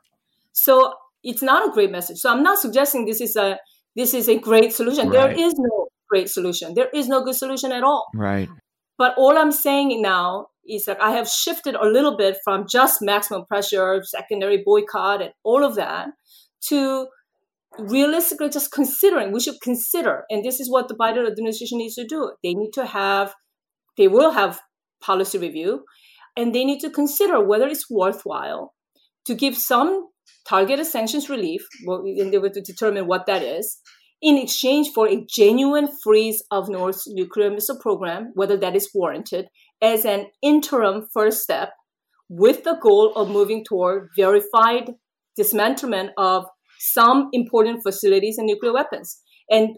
So 0.55 0.95
it's 1.23 1.43
not 1.43 1.69
a 1.69 1.73
great 1.73 1.91
message. 1.91 2.17
So 2.17 2.33
I'm 2.33 2.43
not 2.43 2.59
suggesting 2.59 3.05
this 3.05 3.21
is 3.21 3.37
a 3.37 3.59
this 3.97 4.15
is 4.15 4.31
a 4.31 4.39
great 4.39 4.73
solution. 4.73 5.11
Right. 5.11 5.37
There 5.37 5.47
is 5.47 5.53
no 5.59 5.88
great 6.09 6.29
solution. 6.29 6.75
There 6.75 6.89
is 6.95 7.09
no 7.09 7.23
good 7.23 7.37
solution 7.37 7.73
at 7.73 7.83
all. 7.83 8.07
Right. 8.15 8.49
But 8.97 9.15
all 9.17 9.39
I'm 9.39 9.53
saying 9.53 10.03
now 10.03 10.49
is 10.69 10.85
that 10.85 11.01
I 11.01 11.13
have 11.13 11.29
shifted 11.29 11.75
a 11.75 11.87
little 11.87 12.17
bit 12.17 12.39
from 12.45 12.67
just 12.69 13.01
maximum 13.01 13.45
pressure, 13.47 14.03
secondary 14.05 14.63
boycott, 14.65 15.23
and 15.23 15.33
all 15.45 15.65
of 15.65 15.77
that 15.77 16.09
to 16.69 17.07
realistically 17.79 18.49
just 18.49 18.73
considering 18.73 19.33
we 19.33 19.41
should 19.41 19.61
consider 19.63 20.25
and 20.31 20.45
this 20.45 20.59
is 20.59 20.71
what 20.71 20.89
the 20.89 20.95
biden 20.95 21.27
administration 21.27 21.79
needs 21.79 21.95
to 21.95 22.05
do 22.05 22.33
they 22.43 22.55
need 22.55 22.71
to 22.73 22.87
have 22.87 23.35
they 23.97 24.09
will 24.09 24.31
have 24.31 24.61
policy 25.03 25.39
review 25.39 25.85
and 26.37 26.55
they 26.55 26.65
need 26.65 26.81
to 26.81 26.91
consider 26.91 27.45
whether 27.45 27.69
it's 27.69 27.89
worthwhile 27.91 28.73
to 29.27 29.35
give 29.35 29.57
some 29.57 30.09
targeted 30.49 30.87
sanctions 30.87 31.29
relief 31.29 31.67
and 31.87 32.33
they 32.33 32.39
will 32.39 32.51
determine 32.51 33.07
what 33.07 33.27
that 33.27 33.43
is 33.43 33.79
in 34.21 34.37
exchange 34.37 34.89
for 34.95 35.09
a 35.09 35.25
genuine 35.29 35.89
freeze 36.03 36.43
of 36.51 36.69
north's 36.69 37.05
nuclear 37.09 37.51
missile 37.51 37.79
program 37.81 38.31
whether 38.35 38.57
that 38.57 38.77
is 38.77 38.91
warranted 38.95 39.47
as 39.81 40.05
an 40.05 40.27
interim 40.43 41.07
first 41.13 41.43
step 41.43 41.71
with 42.29 42.65
the 42.65 42.77
goal 42.83 43.13
of 43.15 43.31
moving 43.31 43.65
toward 43.65 44.09
verified 44.17 44.93
dismantlement 45.39 46.11
of 46.17 46.45
some 46.79 47.29
important 47.33 47.83
facilities 47.83 48.39
and 48.39 48.47
nuclear 48.47 48.73
weapons. 48.73 49.21
And 49.51 49.77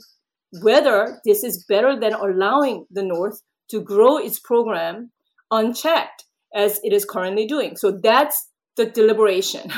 whether 0.63 1.21
this 1.25 1.45
is 1.45 1.65
better 1.69 1.99
than 1.99 2.15
allowing 2.15 2.87
the 2.91 3.05
North 3.05 3.41
to 3.71 3.81
grow 3.81 4.19
its 4.19 4.41
program 4.41 5.13
unchecked 5.51 6.25
as 6.55 6.81
it 6.83 6.93
is 6.93 7.05
currently 7.05 7.47
doing. 7.47 7.77
So 7.77 7.99
that's 8.03 8.49
the 8.77 8.87
deliberation. 8.87 9.73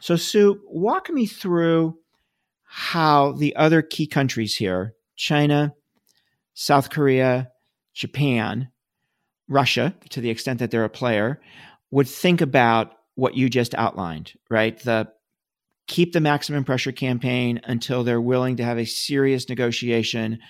So, 0.00 0.16
Sue, 0.16 0.60
walk 0.66 1.08
me 1.08 1.24
through 1.24 1.96
how 2.76 3.30
the 3.30 3.54
other 3.54 3.82
key 3.82 4.04
countries 4.04 4.56
here 4.56 4.96
China, 5.14 5.72
South 6.54 6.90
Korea, 6.90 7.52
Japan, 7.92 8.68
Russia, 9.46 9.94
to 10.10 10.20
the 10.20 10.28
extent 10.28 10.58
that 10.58 10.72
they're 10.72 10.82
a 10.82 10.90
player, 10.90 11.40
would 11.92 12.08
think 12.08 12.40
about 12.40 12.94
what 13.14 13.36
you 13.36 13.48
just 13.48 13.76
outlined, 13.76 14.32
right? 14.50 14.76
The 14.80 15.08
keep 15.86 16.12
the 16.12 16.20
maximum 16.20 16.64
pressure 16.64 16.90
campaign 16.90 17.60
until 17.62 18.02
they're 18.02 18.20
willing 18.20 18.56
to 18.56 18.64
have 18.64 18.78
a 18.78 18.86
serious 18.86 19.48
negotiation 19.48 20.40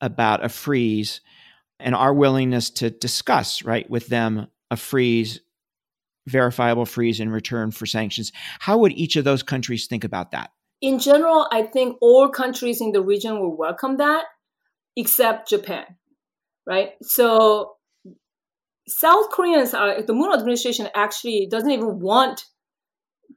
about 0.00 0.44
a 0.44 0.48
freeze 0.48 1.20
and 1.78 1.94
our 1.94 2.12
willingness 2.12 2.70
to 2.70 2.90
discuss 2.90 3.62
right 3.62 3.88
with 3.88 4.08
them 4.08 4.48
a 4.72 4.76
freeze 4.76 5.38
verifiable 6.26 6.86
freeze 6.86 7.20
in 7.20 7.28
return 7.28 7.70
for 7.70 7.84
sanctions 7.84 8.32
how 8.60 8.78
would 8.78 8.92
each 8.92 9.16
of 9.16 9.24
those 9.24 9.42
countries 9.42 9.86
think 9.86 10.04
about 10.04 10.30
that 10.30 10.50
in 10.82 10.98
general 10.98 11.46
i 11.50 11.62
think 11.62 11.96
all 12.02 12.28
countries 12.28 12.80
in 12.80 12.92
the 12.92 13.02
region 13.02 13.40
will 13.40 13.56
welcome 13.56 13.96
that 13.96 14.24
except 14.96 15.48
japan 15.48 15.84
right 16.66 16.90
so 17.02 17.76
south 18.86 19.30
koreans 19.30 19.72
are 19.72 20.02
the 20.02 20.12
moon 20.12 20.32
administration 20.32 20.88
actually 20.94 21.48
doesn't 21.50 21.70
even 21.70 22.00
want 22.00 22.44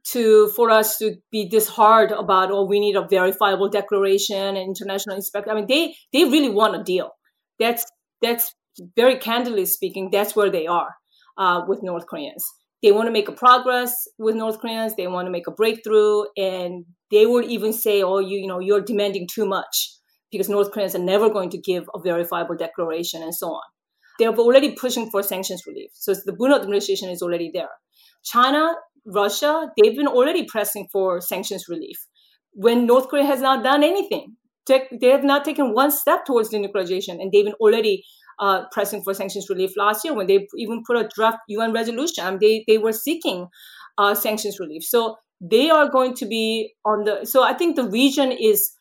to 0.04 0.48
for 0.54 0.70
us 0.70 0.98
to 0.98 1.16
be 1.32 1.48
this 1.48 1.68
hard 1.68 2.12
about 2.12 2.50
oh 2.50 2.64
we 2.64 2.80
need 2.80 2.96
a 2.96 3.06
verifiable 3.08 3.68
declaration 3.68 4.36
and 4.36 4.58
international 4.58 5.16
inspection. 5.16 5.50
I 5.50 5.54
mean 5.54 5.66
they 5.66 5.94
they 6.12 6.24
really 6.24 6.50
want 6.50 6.80
a 6.80 6.82
deal. 6.82 7.10
That's 7.58 7.84
that's 8.22 8.54
very 8.94 9.16
candidly 9.18 9.66
speaking 9.66 10.10
that's 10.10 10.36
where 10.36 10.50
they 10.50 10.66
are 10.66 10.94
uh, 11.38 11.62
with 11.66 11.82
North 11.82 12.06
Koreans. 12.06 12.44
They 12.82 12.92
want 12.92 13.06
to 13.06 13.12
make 13.12 13.28
a 13.28 13.32
progress 13.32 13.94
with 14.18 14.36
North 14.36 14.60
Koreans. 14.60 14.94
They 14.96 15.06
want 15.06 15.26
to 15.26 15.32
make 15.32 15.46
a 15.46 15.50
breakthrough, 15.50 16.24
and 16.36 16.84
they 17.10 17.26
will 17.26 17.42
even 17.44 17.72
say, 17.72 18.02
"Oh, 18.02 18.18
you 18.18 18.38
you 18.38 18.46
know 18.46 18.58
you're 18.60 18.80
demanding 18.82 19.26
too 19.32 19.46
much," 19.46 19.90
because 20.30 20.48
North 20.48 20.70
Koreans 20.72 20.94
are 20.94 21.04
never 21.12 21.28
going 21.30 21.50
to 21.50 21.58
give 21.58 21.84
a 21.94 22.00
verifiable 22.00 22.56
declaration 22.56 23.22
and 23.22 23.34
so 23.34 23.48
on. 23.48 23.62
They're 24.18 24.34
already 24.34 24.72
pushing 24.74 25.10
for 25.10 25.22
sanctions 25.22 25.62
relief, 25.66 25.90
so 25.94 26.14
the 26.14 26.36
Moon 26.38 26.52
administration 26.52 27.08
is 27.10 27.22
already 27.22 27.50
there. 27.52 27.70
China 28.24 28.74
Russia, 29.06 29.70
they've 29.76 29.96
been 29.96 30.08
already 30.08 30.44
pressing 30.44 30.88
for 30.92 31.20
sanctions 31.20 31.68
relief. 31.68 31.98
when 32.52 32.86
North 32.86 33.08
Korea 33.08 33.24
has 33.24 33.40
not 33.40 33.62
done 33.62 33.82
anything. 33.84 34.36
They 34.66 35.10
have 35.10 35.22
not 35.24 35.44
taken 35.44 35.74
one 35.74 35.90
step 35.90 36.24
towards 36.24 36.50
denuclearization, 36.50 37.20
and 37.20 37.30
they've 37.30 37.44
been 37.44 37.54
already 37.60 38.02
uh, 38.38 38.64
pressing 38.72 39.02
for 39.02 39.14
sanctions 39.14 39.48
relief 39.48 39.76
last 39.76 40.04
year 40.04 40.14
when 40.14 40.26
they 40.26 40.46
even 40.56 40.82
put 40.86 40.96
a 40.96 41.08
draft 41.14 41.38
UN 41.48 41.72
resolution. 41.72 42.24
Mean, 42.24 42.38
they 42.40 42.64
they 42.66 42.78
were 42.78 42.92
seeking 42.92 43.48
uh, 43.98 44.14
sanctions 44.14 44.60
relief. 44.60 44.84
So 44.84 45.16
they 45.40 45.70
are 45.70 45.88
going 45.88 46.14
to 46.14 46.26
be 46.26 46.74
on 46.84 47.04
the. 47.04 47.24
So 47.24 47.42
I 47.42 47.54
think 47.54 47.76
the 47.76 47.88
region 47.88 48.32
is 48.32 48.72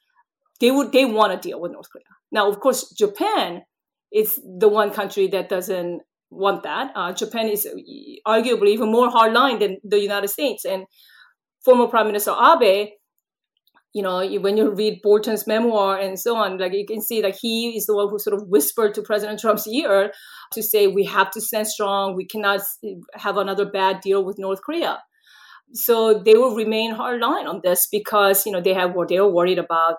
they 0.60 0.72
would 0.72 0.92
they 0.92 1.06
want 1.06 1.34
to 1.34 1.50
deal 1.50 1.60
with 1.60 1.72
North 1.72 1.90
Korea. 1.92 2.04
Now, 2.32 2.50
of 2.50 2.60
course, 2.60 2.94
Japan 2.98 3.64
is 4.14 4.40
the 4.60 4.68
one 4.68 4.92
country 4.92 5.28
that 5.28 5.50
doesn't 5.50 6.02
want 6.30 6.64
that. 6.64 6.92
Uh, 6.96 7.14
Japan 7.14 7.48
is 7.50 7.68
arguably 8.28 8.70
even 8.70 8.92
more 8.92 9.10
hardline 9.10 9.60
than 9.60 9.78
the 9.84 10.00
United 10.00 10.30
States, 10.30 10.66
and 10.66 10.86
former 11.64 11.88
Prime 11.88 12.08
Minister 12.08 12.32
Abe 12.32 12.90
you 13.96 14.02
know, 14.02 14.28
when 14.42 14.58
you 14.58 14.72
read 14.72 15.00
Bolton's 15.02 15.48
memoir 15.48 15.98
and 15.98 16.20
so 16.20 16.36
on, 16.36 16.58
like 16.58 16.74
you 16.74 16.86
can 16.86 17.02
see 17.02 17.22
that 17.22 17.38
he 17.42 17.78
is 17.78 17.86
the 17.86 17.96
one 17.96 18.10
who 18.10 18.20
sort 18.20 18.34
of 18.34 18.50
whispered 18.50 18.94
to 18.96 19.02
President 19.02 19.40
Trump's 19.40 19.66
ear 19.70 20.12
to 20.52 20.62
say 20.62 20.88
we 20.88 21.06
have 21.06 21.32
to 21.32 21.40
stand 21.40 21.66
strong. 21.66 22.14
We 22.14 22.28
cannot 22.28 22.60
have 23.14 23.38
another 23.38 23.66
bad 23.66 24.02
deal 24.02 24.26
with 24.26 24.38
North 24.38 24.60
Korea. 24.62 25.02
So 25.72 26.22
they 26.26 26.34
will 26.34 26.58
remain 26.58 26.94
hardline 26.94 27.48
on 27.48 27.62
this 27.64 27.88
because 27.90 28.46
you 28.46 28.52
know 28.52 28.60
they 28.60 28.74
have 28.74 28.96
what 28.96 29.08
they 29.08 29.18
are 29.18 29.32
worried 29.32 29.60
about 29.60 29.96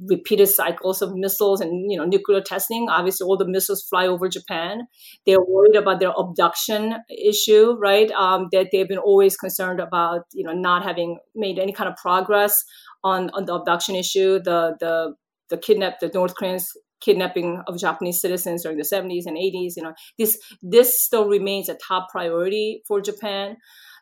repeated 0.00 0.46
cycles 0.46 1.02
of 1.02 1.14
missiles 1.14 1.60
and 1.60 1.90
you 1.90 1.98
know 1.98 2.04
nuclear 2.04 2.42
testing. 2.42 2.88
Obviously, 2.90 3.24
all 3.24 3.38
the 3.38 3.48
missiles 3.48 3.82
fly 3.88 4.06
over 4.06 4.28
Japan. 4.28 4.82
They're 5.26 5.40
worried 5.40 5.74
about 5.74 6.00
their 6.00 6.12
abduction 6.16 6.96
issue, 7.10 7.76
right? 7.80 8.10
Um, 8.12 8.48
that 8.52 8.68
they've 8.72 8.88
been 8.88 8.98
always 8.98 9.36
concerned 9.36 9.80
about, 9.80 10.22
you 10.32 10.44
know, 10.44 10.52
not 10.52 10.84
having 10.84 11.18
made 11.34 11.58
any 11.58 11.72
kind 11.72 11.88
of 11.88 11.96
progress 11.96 12.62
on, 13.04 13.30
on 13.30 13.44
the 13.44 13.54
abduction 13.54 13.94
issue, 13.94 14.38
the 14.38 14.76
the 14.80 15.14
the 15.50 15.58
kidnap 15.58 16.00
the 16.00 16.10
North 16.12 16.34
Koreans 16.34 16.70
kidnapping 17.00 17.62
of 17.66 17.78
Japanese 17.78 18.20
citizens 18.20 18.62
during 18.62 18.78
the 18.78 18.84
70s 18.84 19.26
and 19.26 19.36
80s. 19.36 19.74
You 19.76 19.84
know, 19.84 19.94
this 20.18 20.38
this 20.62 21.02
still 21.02 21.28
remains 21.28 21.68
a 21.68 21.74
top 21.74 22.08
priority 22.10 22.82
for 22.86 23.00
Japan. 23.00 23.56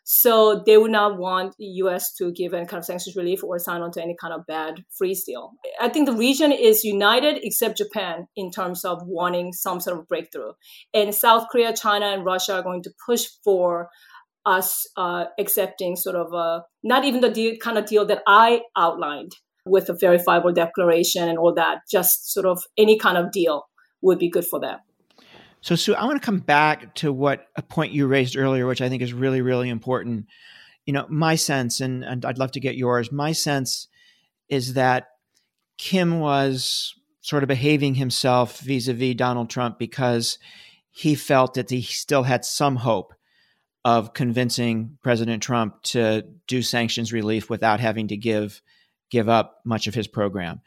So 0.09 0.63
they 0.65 0.79
would 0.79 0.93
not 0.93 1.19
want 1.19 1.57
the 1.59 1.65
U.S. 1.83 2.15
to 2.15 2.31
give 2.31 2.55
any 2.55 2.65
kind 2.65 2.79
of 2.79 2.85
sanctions 2.85 3.17
relief 3.17 3.43
or 3.43 3.59
sign 3.59 3.83
on 3.83 3.91
to 3.91 4.01
any 4.01 4.15
kind 4.21 4.33
of 4.33 4.47
bad 4.47 4.85
freeze 4.97 5.25
deal. 5.25 5.51
I 5.81 5.89
think 5.89 6.07
the 6.07 6.15
region 6.15 6.53
is 6.53 6.85
united 6.85 7.41
except 7.43 7.79
Japan 7.79 8.29
in 8.37 8.53
terms 8.53 8.85
of 8.85 9.01
wanting 9.05 9.53
some 9.53 9.81
sort 9.81 9.99
of 9.99 10.07
breakthrough. 10.07 10.53
And 10.95 11.13
South 11.13 11.49
Korea, 11.51 11.75
China, 11.75 12.07
and 12.07 12.25
Russia 12.25 12.55
are 12.55 12.63
going 12.63 12.85
to 12.85 12.91
push 13.05 13.27
for 13.43 13.89
us 14.47 14.87
uh, 14.97 15.25
accepting 15.39 15.97
sort 15.97 16.17
of 16.17 16.33
a, 16.33 16.65
not 16.83 17.05
even 17.05 17.21
the 17.21 17.31
deal, 17.31 17.57
kind 17.57 17.77
of 17.77 17.85
deal 17.87 18.07
that 18.07 18.23
I 18.27 18.63
outlined 18.77 19.33
with 19.67 19.89
a 19.89 19.95
verifiable 19.95 20.53
declaration 20.53 21.29
and 21.29 21.37
all 21.37 21.53
that, 21.55 21.79
just 21.91 22.33
sort 22.33 22.47
of 22.47 22.63
any 22.79 22.97
kind 22.97 23.19
of 23.19 23.33
deal 23.33 23.67
would 24.01 24.19
be 24.19 24.31
good 24.31 24.47
for 24.47 24.61
them. 24.61 24.79
So, 25.61 25.75
Sue, 25.75 25.95
I 25.95 26.05
want 26.05 26.23
to 26.23 26.25
come 26.25 26.39
back 26.39 26.95
to 26.97 27.13
what 27.13 27.49
a 27.57 27.63
point 27.63 27.93
you 27.93 28.07
raised 28.07 28.37
earlier, 28.37 28.67
which 28.67 28.81
I 28.81 28.89
think 28.89 29.03
is 29.03 29.13
really, 29.13 29.43
really 29.43 29.69
important. 29.69 30.27
You 30.85 30.93
know, 30.93 31.07
my 31.09 31.35
sense, 31.35 31.81
and, 31.81 32.05
and 32.05 32.25
I'd 32.25 32.39
love 32.39 32.53
to 32.53 32.61
get 32.61 32.77
yours, 32.77 33.11
my 33.11 33.33
sense 33.33 33.89
is 34.49 34.75
that 34.75 35.09
Kim 35.77 36.21
was 36.21 36.95
sort 37.21 37.43
of 37.43 37.49
behaving 37.49 37.97
himself 37.97 38.61
vis 38.61 38.87
a 38.87 38.95
vis 38.95 39.17
Donald 39.17 39.51
Trump 39.51 39.81
because 39.81 40.39
he 40.93 41.17
felt 41.17 41.55
that 41.55 41.71
he 41.71 41.83
still 41.83 42.23
had 42.23 42.45
some 42.45 42.77
hope 42.77 43.13
of 43.87 44.13
convincing 44.13 44.99
President 45.01 45.41
Trump 45.41 45.81
to 45.81 46.25
do 46.49 46.61
sanctions 46.61 47.13
relief 47.13 47.49
without 47.49 47.79
having 47.79 48.09
to 48.09 48.17
give 48.17 48.61
give 49.13 49.29
up 49.29 49.61
much 49.65 49.87
of 49.87 49.95
his 49.95 50.09
program. 50.09 50.61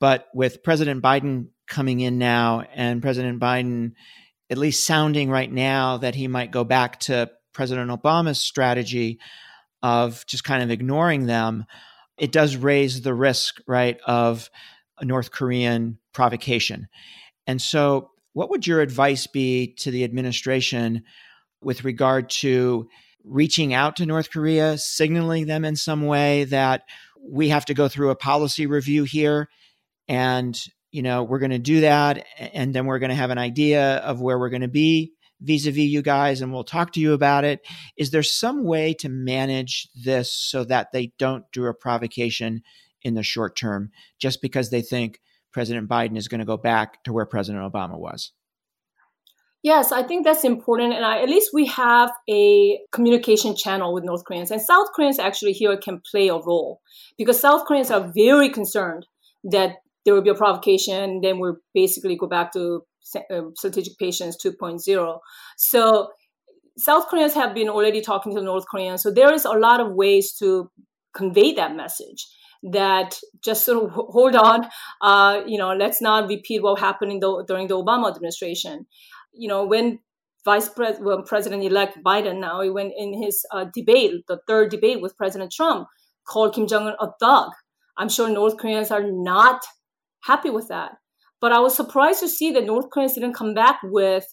But 0.00 0.28
with 0.32 0.62
President 0.62 1.02
Biden 1.02 1.48
coming 1.66 2.00
in 2.00 2.16
now 2.16 2.62
and 2.74 3.02
President 3.02 3.38
Biden 3.38 3.92
at 4.48 4.56
least 4.56 4.86
sounding 4.86 5.28
right 5.28 5.52
now 5.52 5.98
that 5.98 6.14
he 6.14 6.26
might 6.26 6.50
go 6.50 6.64
back 6.64 7.00
to 7.00 7.30
President 7.52 7.90
Obama's 7.90 8.40
strategy 8.40 9.18
of 9.82 10.24
just 10.26 10.42
kind 10.42 10.62
of 10.62 10.70
ignoring 10.70 11.26
them, 11.26 11.66
it 12.16 12.32
does 12.32 12.56
raise 12.56 13.02
the 13.02 13.12
risk, 13.12 13.60
right, 13.66 14.00
of 14.06 14.48
North 15.02 15.32
Korean 15.32 15.98
provocation. 16.14 16.88
And 17.46 17.60
so, 17.60 18.12
what 18.32 18.48
would 18.48 18.66
your 18.66 18.80
advice 18.80 19.26
be 19.26 19.74
to 19.80 19.90
the 19.90 20.04
administration 20.04 21.04
with 21.62 21.84
regard 21.84 22.30
to 22.30 22.88
reaching 23.24 23.74
out 23.74 23.96
to 23.96 24.06
North 24.06 24.30
Korea, 24.30 24.78
signaling 24.78 25.46
them 25.46 25.64
in 25.64 25.76
some 25.76 26.06
way 26.06 26.44
that 26.44 26.82
we 27.20 27.48
have 27.48 27.64
to 27.66 27.74
go 27.74 27.88
through 27.88 28.10
a 28.10 28.16
policy 28.16 28.66
review 28.66 29.04
here 29.04 29.48
and 30.08 30.58
you 30.90 31.02
know 31.02 31.22
we're 31.22 31.38
going 31.38 31.50
to 31.50 31.58
do 31.58 31.82
that 31.82 32.24
and 32.38 32.74
then 32.74 32.86
we're 32.86 32.98
going 32.98 33.10
to 33.10 33.16
have 33.16 33.30
an 33.30 33.38
idea 33.38 33.96
of 33.96 34.20
where 34.20 34.38
we're 34.38 34.48
going 34.48 34.62
to 34.62 34.68
be 34.68 35.12
vis-a-vis 35.40 35.84
you 35.84 36.02
guys 36.02 36.40
and 36.40 36.52
we'll 36.52 36.64
talk 36.64 36.92
to 36.92 37.00
you 37.00 37.12
about 37.12 37.44
it. 37.44 37.60
Is 37.96 38.10
there 38.10 38.22
some 38.22 38.64
way 38.64 38.94
to 38.94 39.08
manage 39.08 39.88
this 39.94 40.32
so 40.32 40.64
that 40.64 40.92
they 40.92 41.12
don't 41.18 41.44
do 41.52 41.66
a 41.66 41.74
provocation 41.74 42.62
in 43.02 43.14
the 43.14 43.22
short 43.22 43.56
term 43.56 43.90
just 44.18 44.42
because 44.42 44.70
they 44.70 44.82
think 44.82 45.20
president 45.52 45.88
biden 45.88 46.16
is 46.16 46.28
going 46.28 46.40
to 46.40 46.44
go 46.44 46.56
back 46.56 47.02
to 47.04 47.12
where 47.12 47.24
president 47.24 47.72
obama 47.72 47.98
was 47.98 48.32
Yes, 49.68 49.92
I 49.92 50.02
think 50.02 50.24
that's 50.24 50.44
important. 50.44 50.94
And 50.94 51.04
I, 51.04 51.20
at 51.20 51.28
least 51.28 51.50
we 51.52 51.66
have 51.66 52.10
a 52.26 52.78
communication 52.90 53.54
channel 53.54 53.92
with 53.92 54.02
North 54.02 54.24
Koreans. 54.24 54.50
And 54.50 54.62
South 54.62 54.86
Koreans 54.94 55.18
actually 55.18 55.52
here 55.52 55.76
can 55.76 56.00
play 56.10 56.28
a 56.28 56.38
role 56.38 56.80
because 57.18 57.38
South 57.38 57.66
Koreans 57.66 57.90
are 57.90 58.10
very 58.16 58.48
concerned 58.48 59.04
that 59.44 59.72
there 60.06 60.14
will 60.14 60.22
be 60.22 60.30
a 60.30 60.34
provocation. 60.34 61.20
Then 61.20 61.38
we'll 61.38 61.58
basically 61.74 62.16
go 62.16 62.26
back 62.26 62.50
to 62.54 62.80
uh, 63.14 63.42
strategic 63.56 63.98
patience 63.98 64.38
2.0. 64.42 65.18
So 65.58 66.08
South 66.78 67.08
Koreans 67.08 67.34
have 67.34 67.52
been 67.54 67.68
already 67.68 68.00
talking 68.00 68.34
to 68.36 68.40
North 68.40 68.64
Koreans. 68.70 69.02
So 69.02 69.10
there 69.10 69.34
is 69.34 69.44
a 69.44 69.50
lot 69.50 69.80
of 69.80 69.92
ways 69.92 70.32
to 70.38 70.70
convey 71.14 71.52
that 71.52 71.76
message 71.76 72.26
that 72.62 73.20
just 73.44 73.66
sort 73.66 73.84
of 73.84 73.90
hold 73.92 74.34
on, 74.34 74.66
uh, 75.02 75.42
you 75.46 75.58
know, 75.58 75.74
let's 75.74 76.00
not 76.00 76.26
repeat 76.26 76.62
what 76.62 76.80
happened 76.80 77.22
the, 77.22 77.44
during 77.46 77.68
the 77.68 77.76
Obama 77.76 78.08
administration 78.08 78.86
you 79.32 79.48
know, 79.48 79.64
when 79.64 79.98
Vice 80.44 80.68
Pres- 80.68 80.98
well, 81.00 81.22
President-elect 81.22 81.98
Biden 82.04 82.40
now, 82.40 82.60
he 82.60 82.70
went 82.70 82.92
in 82.96 83.22
his 83.22 83.44
uh, 83.52 83.66
debate, 83.74 84.12
the 84.28 84.40
third 84.46 84.70
debate 84.70 85.00
with 85.00 85.16
President 85.16 85.52
Trump, 85.52 85.88
called 86.26 86.54
Kim 86.54 86.66
Jong 86.66 86.86
Un 86.86 86.94
a 87.00 87.08
thug. 87.20 87.50
I'm 87.96 88.08
sure 88.08 88.28
North 88.28 88.56
Koreans 88.56 88.90
are 88.90 89.02
not 89.04 89.60
happy 90.24 90.50
with 90.50 90.68
that. 90.68 90.92
But 91.40 91.52
I 91.52 91.60
was 91.60 91.74
surprised 91.74 92.20
to 92.20 92.28
see 92.28 92.50
that 92.52 92.64
North 92.64 92.90
Koreans 92.90 93.14
didn't 93.14 93.34
come 93.34 93.54
back 93.54 93.78
with, 93.84 94.24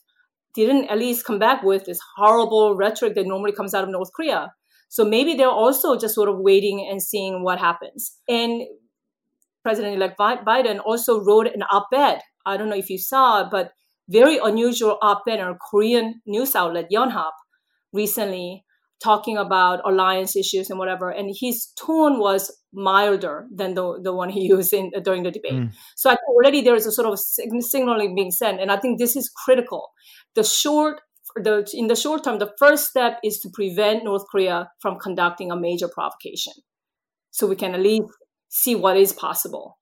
didn't 0.53 0.85
at 0.85 0.97
least 0.97 1.25
come 1.25 1.39
back 1.39 1.63
with 1.63 1.85
this 1.85 1.99
horrible 2.17 2.75
rhetoric 2.75 3.15
that 3.15 3.27
normally 3.27 3.51
comes 3.51 3.73
out 3.73 3.83
of 3.83 3.89
North 3.89 4.09
Korea. 4.15 4.53
So 4.89 5.03
maybe 5.03 5.33
they're 5.33 5.47
also 5.49 5.97
just 5.97 6.15
sort 6.15 6.29
of 6.29 6.37
waiting 6.39 6.87
and 6.89 7.01
seeing 7.01 7.43
what 7.43 7.59
happens. 7.59 8.17
And 8.27 8.61
President-elect 9.63 10.17
Biden 10.19 10.79
also 10.85 11.23
wrote 11.23 11.47
an 11.47 11.63
op-ed. 11.63 12.21
I 12.45 12.57
don't 12.57 12.69
know 12.69 12.77
if 12.77 12.89
you 12.89 12.99
saw 12.99 13.49
but 13.49 13.71
very 14.09 14.37
unusual 14.37 14.97
op-ed 15.01 15.39
in 15.39 15.47
a 15.47 15.55
Korean 15.55 16.21
news 16.25 16.55
outlet, 16.55 16.87
Yonhap, 16.91 17.31
recently 17.93 18.63
talking 19.03 19.37
about 19.37 19.81
alliance 19.85 20.35
issues 20.35 20.69
and 20.69 20.79
whatever. 20.79 21.09
And 21.09 21.35
his 21.39 21.67
tone 21.77 22.19
was 22.19 22.51
milder 22.73 23.45
than 23.53 23.73
the, 23.73 23.99
the 24.01 24.13
one 24.13 24.29
he 24.29 24.41
used 24.47 24.73
in, 24.73 24.91
during 25.03 25.23
the 25.23 25.31
debate. 25.31 25.53
Mm. 25.53 25.73
So 25.95 26.09
I 26.09 26.13
think 26.13 26.29
already 26.29 26.61
there 26.61 26.75
is 26.75 26.85
a 26.85 26.91
sort 26.91 27.07
of 27.07 27.19
signaling 27.19 28.15
being 28.15 28.31
sent. 28.31 28.61
And 28.61 28.71
I 28.71 28.77
think 28.77 28.99
this 28.99 29.15
is 29.15 29.29
critical. 29.45 29.89
The 30.35 30.43
short 30.43 31.01
the, 31.35 31.69
in 31.73 31.87
the 31.87 31.95
short 31.95 32.23
term, 32.23 32.39
the 32.39 32.53
first 32.57 32.87
step 32.87 33.19
is 33.23 33.39
to 33.39 33.49
prevent 33.53 34.05
North 34.05 34.23
Korea 34.31 34.69
from 34.79 34.97
conducting 34.97 35.51
a 35.51 35.59
major 35.59 35.89
provocation. 35.89 36.53
So 37.31 37.45
we 37.45 37.57
can 37.57 37.73
at 37.73 37.81
least 37.81 38.07
see 38.47 38.75
what 38.75 38.95
is 38.95 39.11
possible, 39.11 39.77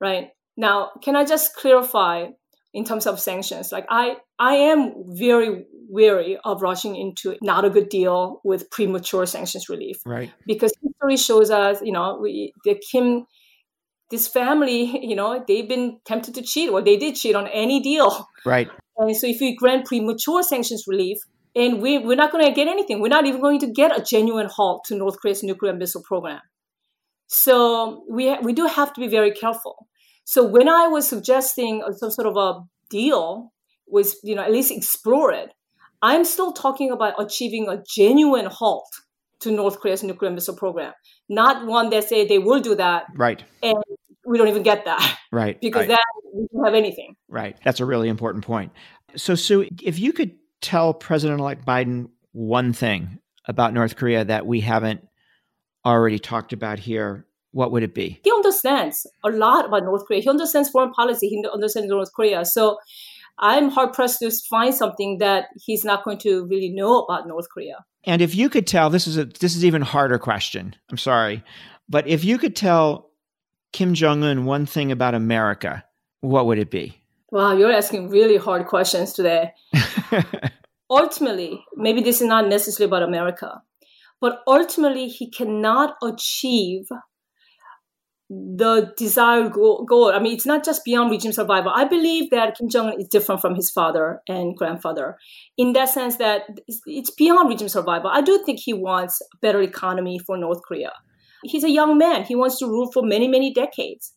right? 0.00 0.28
Now, 0.56 0.90
can 1.02 1.14
I 1.14 1.24
just 1.24 1.54
clarify 1.54 2.26
in 2.74 2.84
terms 2.84 3.06
of 3.06 3.18
sanctions. 3.20 3.72
Like 3.72 3.86
I, 3.88 4.16
I 4.38 4.54
am 4.54 4.92
very 5.08 5.64
wary 5.88 6.38
of 6.44 6.62
rushing 6.62 6.96
into 6.96 7.36
not 7.42 7.64
a 7.64 7.70
good 7.70 7.88
deal 7.88 8.40
with 8.44 8.70
premature 8.70 9.26
sanctions 9.26 9.68
relief. 9.68 9.96
Right. 10.04 10.30
Because 10.46 10.72
history 10.82 11.16
shows 11.16 11.50
us, 11.50 11.80
you 11.82 11.92
know, 11.92 12.18
we, 12.20 12.52
the 12.64 12.80
Kim, 12.90 13.26
this 14.10 14.28
family, 14.28 15.06
you 15.06 15.16
know, 15.16 15.44
they've 15.46 15.68
been 15.68 15.98
tempted 16.04 16.34
to 16.34 16.42
cheat 16.42 16.70
or 16.70 16.82
they 16.82 16.96
did 16.96 17.14
cheat 17.14 17.34
on 17.34 17.46
any 17.48 17.80
deal. 17.80 18.26
Right. 18.44 18.68
And 18.98 19.16
so 19.16 19.26
if 19.26 19.40
we 19.40 19.56
grant 19.56 19.86
premature 19.86 20.42
sanctions 20.42 20.84
relief, 20.86 21.18
and 21.56 21.80
we, 21.80 21.98
we're 21.98 22.14
not 22.16 22.30
going 22.30 22.44
to 22.44 22.52
get 22.52 22.68
anything. 22.68 23.00
We're 23.00 23.08
not 23.08 23.26
even 23.26 23.40
going 23.40 23.58
to 23.60 23.66
get 23.72 23.98
a 23.98 24.02
genuine 24.02 24.46
halt 24.46 24.84
to 24.84 24.94
North 24.94 25.18
Korea's 25.20 25.42
nuclear 25.42 25.72
missile 25.72 26.02
program. 26.02 26.40
So 27.26 28.04
we, 28.08 28.36
we 28.38 28.52
do 28.52 28.66
have 28.66 28.92
to 28.92 29.00
be 29.00 29.08
very 29.08 29.32
careful. 29.32 29.88
So 30.28 30.44
when 30.44 30.68
I 30.68 30.88
was 30.88 31.08
suggesting 31.08 31.82
uh, 31.82 31.92
some 31.92 32.10
sort 32.10 32.26
of 32.26 32.36
a 32.36 32.60
deal 32.90 33.50
was, 33.86 34.20
you 34.22 34.34
know, 34.34 34.42
at 34.42 34.52
least 34.52 34.70
explore 34.70 35.32
it, 35.32 35.54
I'm 36.02 36.22
still 36.26 36.52
talking 36.52 36.90
about 36.90 37.14
achieving 37.18 37.66
a 37.66 37.82
genuine 37.88 38.44
halt 38.44 38.94
to 39.40 39.50
North 39.50 39.80
Korea's 39.80 40.02
nuclear 40.02 40.30
missile 40.30 40.54
program, 40.54 40.92
not 41.30 41.64
one 41.66 41.88
that 41.88 42.10
say 42.10 42.28
they 42.28 42.38
will 42.38 42.60
do 42.60 42.74
that, 42.74 43.06
right? 43.14 43.42
And 43.62 43.82
we 44.26 44.36
don't 44.36 44.48
even 44.48 44.62
get 44.62 44.84
that, 44.84 45.18
right? 45.32 45.58
Because 45.62 45.88
right. 45.88 45.96
then 45.96 45.98
we 46.34 46.46
don't 46.52 46.64
have 46.66 46.74
anything, 46.74 47.16
right? 47.28 47.56
That's 47.64 47.80
a 47.80 47.86
really 47.86 48.10
important 48.10 48.44
point. 48.44 48.72
So, 49.16 49.34
Sue, 49.34 49.66
if 49.82 49.98
you 49.98 50.12
could 50.12 50.32
tell 50.60 50.92
President-elect 50.92 51.64
Biden 51.64 52.10
one 52.32 52.74
thing 52.74 53.18
about 53.46 53.72
North 53.72 53.96
Korea 53.96 54.26
that 54.26 54.44
we 54.46 54.60
haven't 54.60 55.08
already 55.86 56.18
talked 56.18 56.52
about 56.52 56.78
here, 56.78 57.24
what 57.52 57.72
would 57.72 57.82
it 57.82 57.94
be? 57.94 58.20
He 58.22 58.30
understands 58.30 59.06
a 59.24 59.30
lot 59.30 59.66
about 59.66 59.84
North 59.84 60.06
Korea. 60.06 60.20
He 60.20 60.28
understands 60.28 60.68
foreign 60.70 60.92
policy. 60.92 61.28
He 61.28 61.44
understands 61.52 61.88
North 61.88 62.12
Korea. 62.12 62.44
So 62.44 62.78
I'm 63.38 63.70
hard 63.70 63.92
pressed 63.92 64.18
to 64.20 64.30
find 64.50 64.74
something 64.74 65.18
that 65.18 65.46
he's 65.56 65.84
not 65.84 66.04
going 66.04 66.18
to 66.18 66.46
really 66.46 66.70
know 66.70 67.02
about 67.02 67.28
North 67.28 67.46
Korea. 67.52 67.84
And 68.04 68.20
if 68.20 68.34
you 68.34 68.48
could 68.48 68.66
tell, 68.66 68.90
this 68.90 69.06
is 69.06 69.16
a 69.16 69.24
this 69.24 69.54
is 69.54 69.64
even 69.64 69.82
harder 69.82 70.18
question. 70.18 70.74
I'm 70.90 70.98
sorry, 70.98 71.44
but 71.88 72.06
if 72.06 72.24
you 72.24 72.38
could 72.38 72.56
tell 72.56 73.10
Kim 73.72 73.94
Jong 73.94 74.22
Un 74.22 74.44
one 74.44 74.66
thing 74.66 74.90
about 74.90 75.14
America, 75.14 75.84
what 76.20 76.46
would 76.46 76.58
it 76.58 76.70
be? 76.70 77.00
Wow, 77.30 77.56
you're 77.56 77.72
asking 77.72 78.08
really 78.08 78.38
hard 78.38 78.66
questions 78.66 79.12
today. 79.12 79.52
ultimately, 80.90 81.62
maybe 81.76 82.00
this 82.00 82.20
is 82.20 82.26
not 82.26 82.48
necessarily 82.48 82.88
about 82.88 83.02
America, 83.02 83.62
but 84.20 84.42
ultimately, 84.46 85.08
he 85.08 85.30
cannot 85.30 85.96
achieve 86.02 86.88
the 88.30 88.92
desired 88.96 89.52
goal, 89.52 90.12
I 90.14 90.18
mean, 90.18 90.34
it's 90.34 90.44
not 90.44 90.64
just 90.64 90.84
beyond 90.84 91.10
regime 91.10 91.32
survival. 91.32 91.72
I 91.74 91.84
believe 91.84 92.30
that 92.30 92.58
Kim 92.58 92.68
Jong 92.68 92.88
Un 92.88 93.00
is 93.00 93.08
different 93.08 93.40
from 93.40 93.54
his 93.54 93.70
father 93.70 94.20
and 94.28 94.54
grandfather 94.56 95.16
in 95.56 95.72
that 95.72 95.88
sense 95.88 96.16
that 96.16 96.42
it's 96.66 97.10
beyond 97.10 97.48
regime 97.48 97.70
survival. 97.70 98.10
I 98.12 98.20
do 98.20 98.42
think 98.44 98.60
he 98.60 98.74
wants 98.74 99.20
a 99.22 99.36
better 99.38 99.62
economy 99.62 100.18
for 100.18 100.36
North 100.36 100.60
Korea. 100.66 100.92
He's 101.42 101.64
a 101.64 101.70
young 101.70 101.96
man. 101.96 102.24
He 102.24 102.34
wants 102.34 102.58
to 102.58 102.66
rule 102.66 102.90
for 102.92 103.02
many, 103.02 103.28
many 103.28 103.52
decades. 103.54 104.12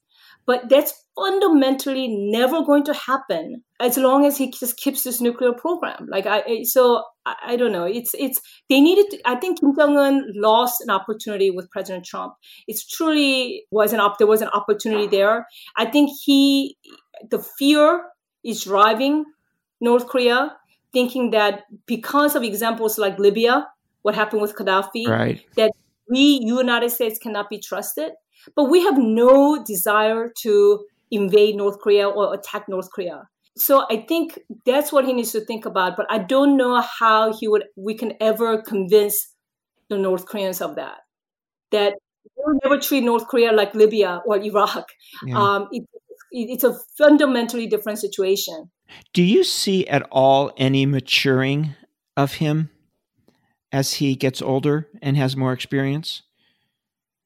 But 0.46 0.70
that's 0.70 1.06
fundamentally 1.16 2.08
never 2.08 2.64
going 2.64 2.84
to 2.86 2.94
happen 2.94 3.64
as 3.80 3.98
long 3.98 4.26
as 4.26 4.38
he 4.38 4.52
just 4.52 4.78
keeps 4.78 5.04
this 5.04 5.22
nuclear 5.22 5.54
program. 5.54 6.08
Like 6.10 6.26
I, 6.26 6.64
so 6.64 7.04
I, 7.26 7.36
I 7.48 7.56
don't 7.56 7.72
know. 7.72 7.86
It's 7.86 8.14
it's 8.18 8.40
they 8.70 8.80
needed. 8.82 9.12
To, 9.12 9.20
I 9.26 9.36
think 9.36 9.60
Kim 9.60 9.76
Jong 9.76 9.98
Un 9.98 10.26
lost 10.36 10.82
an 10.82 10.90
opportunity 10.90 11.52
with 11.52 11.70
President 11.70 12.06
Trump. 12.06 12.34
It's 12.68 12.86
truly 12.86 13.64
was 13.72 13.94
an 13.94 14.00
op. 14.00 14.18
There 14.18 14.28
was 14.28 14.42
an 14.42 14.50
opportunity 14.50 15.08
there. 15.08 15.48
I 15.76 15.86
think 15.86 16.12
he, 16.24 16.78
the 17.30 17.44
fear 17.60 18.04
is 18.44 18.64
driving 18.64 19.26
North 19.80 20.08
Korea, 20.08 20.56
thinking 20.94 21.32
that 21.32 21.64
because 21.86 22.36
of 22.36 22.44
examples 22.44 22.98
like 22.98 23.20
Libya, 23.20 23.68
what 24.02 24.16
happened 24.16 24.42
with 24.42 24.56
Gaddafi, 24.56 25.08
right. 25.08 25.42
that 25.56 25.72
we 26.10 26.40
United 26.44 26.92
States 26.92 27.18
cannot 27.18 27.50
be 27.50 27.60
trusted. 27.60 28.12
But 28.56 28.66
we 28.66 28.84
have 28.84 28.98
no 28.98 29.64
desire 29.64 30.32
to 30.42 30.86
invade 31.12 31.56
North 31.56 31.80
Korea 31.80 32.08
or 32.08 32.34
attack 32.34 32.68
North 32.68 32.90
Korea. 32.92 33.28
So 33.58 33.86
I 33.90 34.06
think 34.08 34.40
that's 34.66 34.92
what 34.92 35.06
he 35.06 35.14
needs 35.14 35.32
to 35.34 35.42
think 35.42 35.66
about. 35.66 35.98
But 35.98 36.08
I 36.10 36.20
don't 36.20 36.58
know 36.58 36.82
how 36.82 37.34
he 37.38 37.48
would 37.48 37.66
we 37.76 37.96
can 37.96 38.14
ever 38.22 38.62
convince 38.62 39.36
the 39.90 39.98
North 39.98 40.26
Koreans 40.26 40.62
of 40.62 40.76
that. 40.76 41.00
That 41.72 41.96
we'll 42.36 42.60
never 42.64 42.80
treat 42.80 43.04
North 43.04 43.28
Korea 43.28 43.52
like 43.52 43.76
Libya 43.76 44.22
or 44.26 44.38
Iraq. 44.38 44.88
Yeah. 45.26 45.38
Um, 45.38 45.68
it, 45.72 45.84
it, 46.32 46.50
it's 46.50 46.64
a 46.64 46.78
fundamentally 46.98 47.68
different 47.68 48.00
situation. 48.00 48.72
Do 49.14 49.24
you 49.24 49.44
see 49.44 49.88
at 49.88 50.08
all 50.12 50.52
any 50.58 50.86
maturing 50.86 51.76
of 52.18 52.36
him 52.36 52.70
as 53.72 53.96
he 53.96 54.16
gets 54.16 54.42
older 54.42 54.88
and 55.02 55.18
has 55.18 55.36
more 55.36 55.54
experience? 55.54 56.24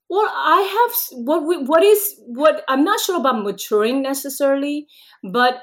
Well, 0.09 0.31
I 0.31 0.61
have 0.61 1.23
what 1.25 1.45
we, 1.47 1.57
what 1.57 1.83
is 1.83 2.15
what 2.25 2.63
I'm 2.67 2.83
not 2.83 2.99
sure 2.99 3.17
about 3.17 3.43
maturing 3.43 4.01
necessarily, 4.01 4.87
but 5.23 5.61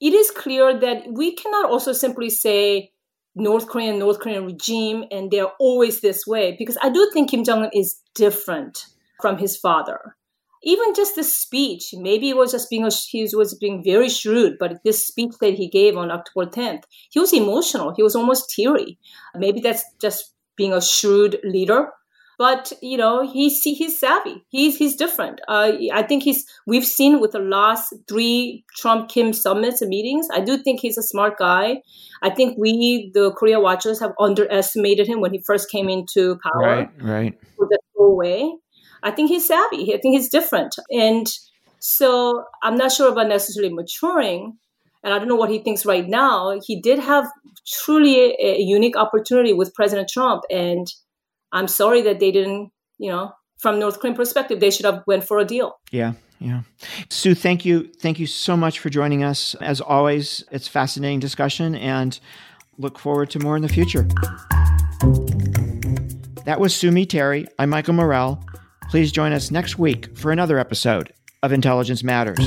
it 0.00 0.12
is 0.12 0.30
clear 0.30 0.78
that 0.78 1.04
we 1.10 1.34
cannot 1.34 1.70
also 1.70 1.92
simply 1.92 2.30
say 2.30 2.92
North 3.34 3.66
Korean 3.68 3.98
North 3.98 4.20
Korean 4.20 4.46
regime 4.46 5.04
and 5.10 5.30
they're 5.30 5.52
always 5.58 6.00
this 6.00 6.26
way 6.26 6.54
because 6.58 6.78
I 6.82 6.90
do 6.90 7.10
think 7.12 7.30
Kim 7.30 7.44
Jong 7.44 7.64
Un 7.64 7.70
is 7.72 8.00
different 8.14 8.86
from 9.20 9.38
his 9.38 9.56
father. 9.56 10.16
Even 10.62 10.94
just 10.94 11.14
this 11.14 11.36
speech, 11.36 11.90
maybe 11.92 12.30
it 12.30 12.36
was 12.36 12.52
just 12.52 12.70
being 12.70 12.88
he 13.08 13.28
was 13.34 13.54
being 13.54 13.84
very 13.84 14.08
shrewd, 14.08 14.56
but 14.58 14.82
this 14.84 15.06
speech 15.06 15.34
that 15.40 15.54
he 15.54 15.68
gave 15.68 15.96
on 15.96 16.10
October 16.10 16.50
10th, 16.50 16.82
he 17.10 17.20
was 17.20 17.32
emotional. 17.32 17.92
He 17.94 18.02
was 18.02 18.16
almost 18.16 18.50
teary. 18.50 18.98
Maybe 19.34 19.60
that's 19.60 19.84
just 20.00 20.32
being 20.56 20.72
a 20.72 20.80
shrewd 20.80 21.38
leader 21.44 21.90
but 22.38 22.72
you 22.82 22.96
know 22.96 23.30
he's 23.30 23.62
he's 23.62 23.98
savvy. 23.98 24.44
He's 24.48 24.76
he's 24.76 24.96
different. 24.96 25.40
Uh, 25.48 25.72
I 25.92 26.02
think 26.02 26.22
he's 26.22 26.44
we've 26.66 26.84
seen 26.84 27.20
with 27.20 27.32
the 27.32 27.38
last 27.38 27.94
three 28.08 28.64
Trump 28.76 29.08
Kim 29.08 29.32
summits 29.32 29.80
and 29.80 29.88
meetings. 29.88 30.28
I 30.32 30.40
do 30.40 30.58
think 30.58 30.80
he's 30.80 30.98
a 30.98 31.02
smart 31.02 31.38
guy. 31.38 31.82
I 32.22 32.30
think 32.30 32.58
we 32.58 33.10
the 33.14 33.32
Korea 33.32 33.60
watchers 33.60 34.00
have 34.00 34.12
underestimated 34.20 35.06
him 35.06 35.20
when 35.20 35.32
he 35.32 35.42
first 35.46 35.70
came 35.70 35.88
into 35.88 36.38
power. 36.42 36.62
Right, 36.62 36.90
right. 37.02 37.40
The 37.58 37.78
way. 37.96 38.52
I 39.02 39.10
think 39.10 39.28
he's 39.28 39.46
savvy. 39.46 39.94
I 39.94 39.98
think 39.98 40.16
he's 40.16 40.28
different, 40.28 40.74
and 40.90 41.26
so 41.78 42.44
I'm 42.62 42.76
not 42.76 42.92
sure 42.92 43.10
about 43.10 43.28
necessarily 43.28 43.72
maturing. 43.72 44.58
And 45.04 45.14
I 45.14 45.20
don't 45.20 45.28
know 45.28 45.36
what 45.36 45.50
he 45.50 45.60
thinks 45.60 45.86
right 45.86 46.08
now. 46.08 46.58
He 46.66 46.80
did 46.80 46.98
have 46.98 47.28
truly 47.64 48.32
a, 48.40 48.56
a 48.56 48.58
unique 48.58 48.96
opportunity 48.96 49.52
with 49.52 49.72
President 49.72 50.08
Trump, 50.08 50.42
and 50.50 50.88
I'm 51.52 51.68
sorry 51.68 52.02
that 52.02 52.20
they 52.20 52.32
didn't, 52.32 52.70
you 52.98 53.10
know, 53.10 53.32
from 53.58 53.78
North 53.78 54.00
Korean 54.00 54.16
perspective, 54.16 54.60
they 54.60 54.70
should 54.70 54.86
have 54.86 55.02
went 55.06 55.24
for 55.24 55.38
a 55.38 55.44
deal. 55.44 55.78
Yeah, 55.90 56.12
yeah. 56.40 56.62
Sue, 57.08 57.34
thank 57.34 57.64
you, 57.64 57.90
thank 58.00 58.18
you 58.18 58.26
so 58.26 58.56
much 58.56 58.78
for 58.78 58.90
joining 58.90 59.24
us. 59.24 59.54
As 59.56 59.80
always, 59.80 60.44
it's 60.50 60.68
fascinating 60.68 61.20
discussion, 61.20 61.74
and 61.74 62.18
look 62.78 62.98
forward 62.98 63.30
to 63.30 63.38
more 63.38 63.56
in 63.56 63.62
the 63.62 63.68
future. 63.68 64.06
That 66.44 66.60
was 66.60 66.74
Sue 66.74 67.04
Terry. 67.06 67.46
I'm 67.58 67.70
Michael 67.70 67.94
Morell. 67.94 68.44
Please 68.90 69.10
join 69.10 69.32
us 69.32 69.50
next 69.50 69.78
week 69.78 70.16
for 70.16 70.30
another 70.30 70.58
episode 70.58 71.12
of 71.42 71.52
Intelligence 71.52 72.04
Matters. 72.04 72.38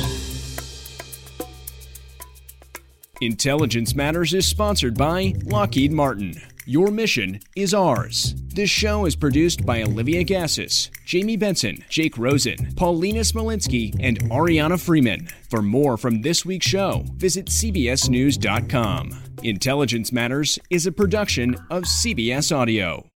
Intelligence 3.22 3.94
Matters 3.96 4.34
is 4.34 4.46
sponsored 4.46 4.98
by 4.98 5.34
Lockheed 5.44 5.92
Martin. 5.92 6.42
Your 6.70 6.92
mission 6.92 7.40
is 7.56 7.74
ours. 7.74 8.36
This 8.54 8.70
show 8.70 9.08
is 9.08 9.16
produced 9.16 9.66
by 9.66 9.82
Olivia 9.82 10.24
Gazis, 10.24 10.92
Jamie 11.04 11.36
Benson, 11.36 11.84
Jake 11.90 12.16
Rosen, 12.16 12.76
Paulina 12.76 13.22
Smolinski, 13.22 13.96
and 14.00 14.20
Ariana 14.30 14.80
Freeman. 14.80 15.28
For 15.50 15.64
more 15.64 15.98
from 15.98 16.22
this 16.22 16.46
week's 16.46 16.68
show, 16.68 17.06
visit 17.16 17.48
CBSNews.com. 17.48 19.24
Intelligence 19.42 20.12
Matters 20.12 20.60
is 20.70 20.86
a 20.86 20.92
production 20.92 21.56
of 21.72 21.86
CBS 21.86 22.56
Audio. 22.56 23.08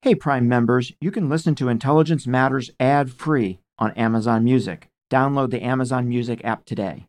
Hey, 0.00 0.14
Prime 0.14 0.48
members, 0.48 0.92
you 1.02 1.10
can 1.10 1.28
listen 1.28 1.54
to 1.56 1.68
Intelligence 1.68 2.26
Matters 2.26 2.70
ad 2.80 3.12
free 3.12 3.60
on 3.78 3.90
Amazon 3.90 4.42
Music. 4.42 4.88
Download 5.10 5.50
the 5.50 5.62
Amazon 5.62 6.08
Music 6.08 6.42
app 6.44 6.64
today. 6.64 7.08